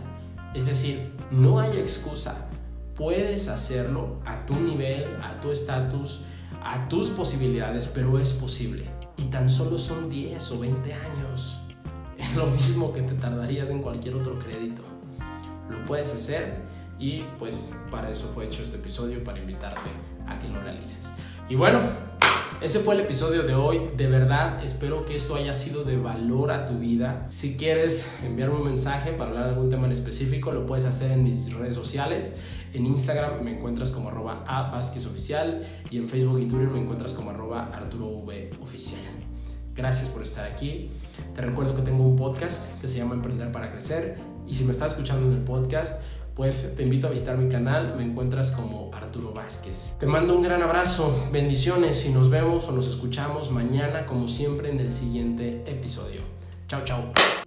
Es 0.52 0.66
decir, 0.66 1.12
no 1.30 1.60
hay 1.60 1.78
excusa. 1.78 2.50
Puedes 2.94 3.48
hacerlo 3.48 4.20
a 4.26 4.44
tu 4.44 4.60
nivel, 4.60 5.06
a 5.22 5.40
tu 5.40 5.50
estatus, 5.50 6.20
a 6.62 6.90
tus 6.90 7.08
posibilidades, 7.08 7.86
pero 7.86 8.18
es 8.18 8.34
posible. 8.34 8.93
Y 9.16 9.24
tan 9.24 9.50
solo 9.50 9.78
son 9.78 10.08
10 10.08 10.50
o 10.52 10.58
20 10.58 10.92
años. 10.92 11.60
Es 12.18 12.36
lo 12.36 12.46
mismo 12.46 12.92
que 12.92 13.02
te 13.02 13.14
tardarías 13.14 13.70
en 13.70 13.82
cualquier 13.82 14.14
otro 14.14 14.38
crédito. 14.38 14.82
Lo 15.68 15.84
puedes 15.84 16.14
hacer 16.14 16.62
y 16.98 17.22
pues 17.38 17.72
para 17.90 18.08
eso 18.10 18.30
fue 18.32 18.46
hecho 18.46 18.62
este 18.62 18.76
episodio, 18.76 19.22
para 19.24 19.40
invitarte 19.40 19.90
a 20.26 20.38
que 20.38 20.48
lo 20.48 20.60
realices. 20.60 21.14
Y 21.48 21.56
bueno, 21.56 21.80
ese 22.60 22.78
fue 22.78 22.94
el 22.94 23.00
episodio 23.00 23.42
de 23.42 23.54
hoy. 23.54 23.90
De 23.96 24.06
verdad, 24.06 24.62
espero 24.62 25.04
que 25.04 25.16
esto 25.16 25.34
haya 25.34 25.54
sido 25.54 25.84
de 25.84 25.96
valor 25.96 26.50
a 26.52 26.66
tu 26.66 26.78
vida. 26.78 27.26
Si 27.30 27.56
quieres 27.56 28.10
enviarme 28.24 28.56
un 28.56 28.64
mensaje 28.64 29.12
para 29.12 29.30
hablar 29.30 29.44
de 29.44 29.50
algún 29.50 29.68
tema 29.68 29.86
en 29.86 29.92
específico, 29.92 30.52
lo 30.52 30.64
puedes 30.64 30.84
hacer 30.84 31.10
en 31.10 31.24
mis 31.24 31.52
redes 31.52 31.74
sociales. 31.74 32.36
En 32.74 32.86
Instagram 32.86 33.42
me 33.42 33.52
encuentras 33.52 33.92
como 33.92 34.08
arroba 34.08 34.44
a 34.48 34.76
Oficial 34.76 35.64
y 35.90 35.96
en 35.96 36.08
Facebook 36.08 36.40
y 36.40 36.46
Twitter 36.46 36.68
me 36.68 36.80
encuentras 36.80 37.12
como 37.12 37.30
arroba 37.30 37.70
Arturo 37.72 38.08
v 38.08 38.50
Oficial. 38.60 39.00
Gracias 39.76 40.08
por 40.08 40.22
estar 40.22 40.44
aquí. 40.44 40.90
Te 41.34 41.40
recuerdo 41.40 41.74
que 41.74 41.82
tengo 41.82 42.02
un 42.04 42.16
podcast 42.16 42.64
que 42.80 42.88
se 42.88 42.98
llama 42.98 43.14
Emprender 43.14 43.52
para 43.52 43.70
Crecer 43.70 44.18
y 44.46 44.54
si 44.54 44.64
me 44.64 44.72
estás 44.72 44.92
escuchando 44.92 45.26
en 45.28 45.38
el 45.38 45.44
podcast, 45.44 46.02
pues 46.34 46.74
te 46.76 46.82
invito 46.82 47.06
a 47.06 47.10
visitar 47.10 47.38
mi 47.38 47.48
canal, 47.48 47.94
me 47.96 48.02
encuentras 48.02 48.50
como 48.50 48.90
Arturo 48.92 49.32
Vázquez. 49.32 49.96
Te 50.00 50.06
mando 50.06 50.34
un 50.34 50.42
gran 50.42 50.60
abrazo, 50.60 51.28
bendiciones 51.30 52.04
y 52.06 52.10
nos 52.10 52.28
vemos 52.28 52.66
o 52.66 52.72
nos 52.72 52.88
escuchamos 52.88 53.52
mañana 53.52 54.04
como 54.04 54.26
siempre 54.26 54.70
en 54.70 54.80
el 54.80 54.90
siguiente 54.90 55.62
episodio. 55.66 56.22
Chao, 56.66 56.82
chao. 56.84 57.43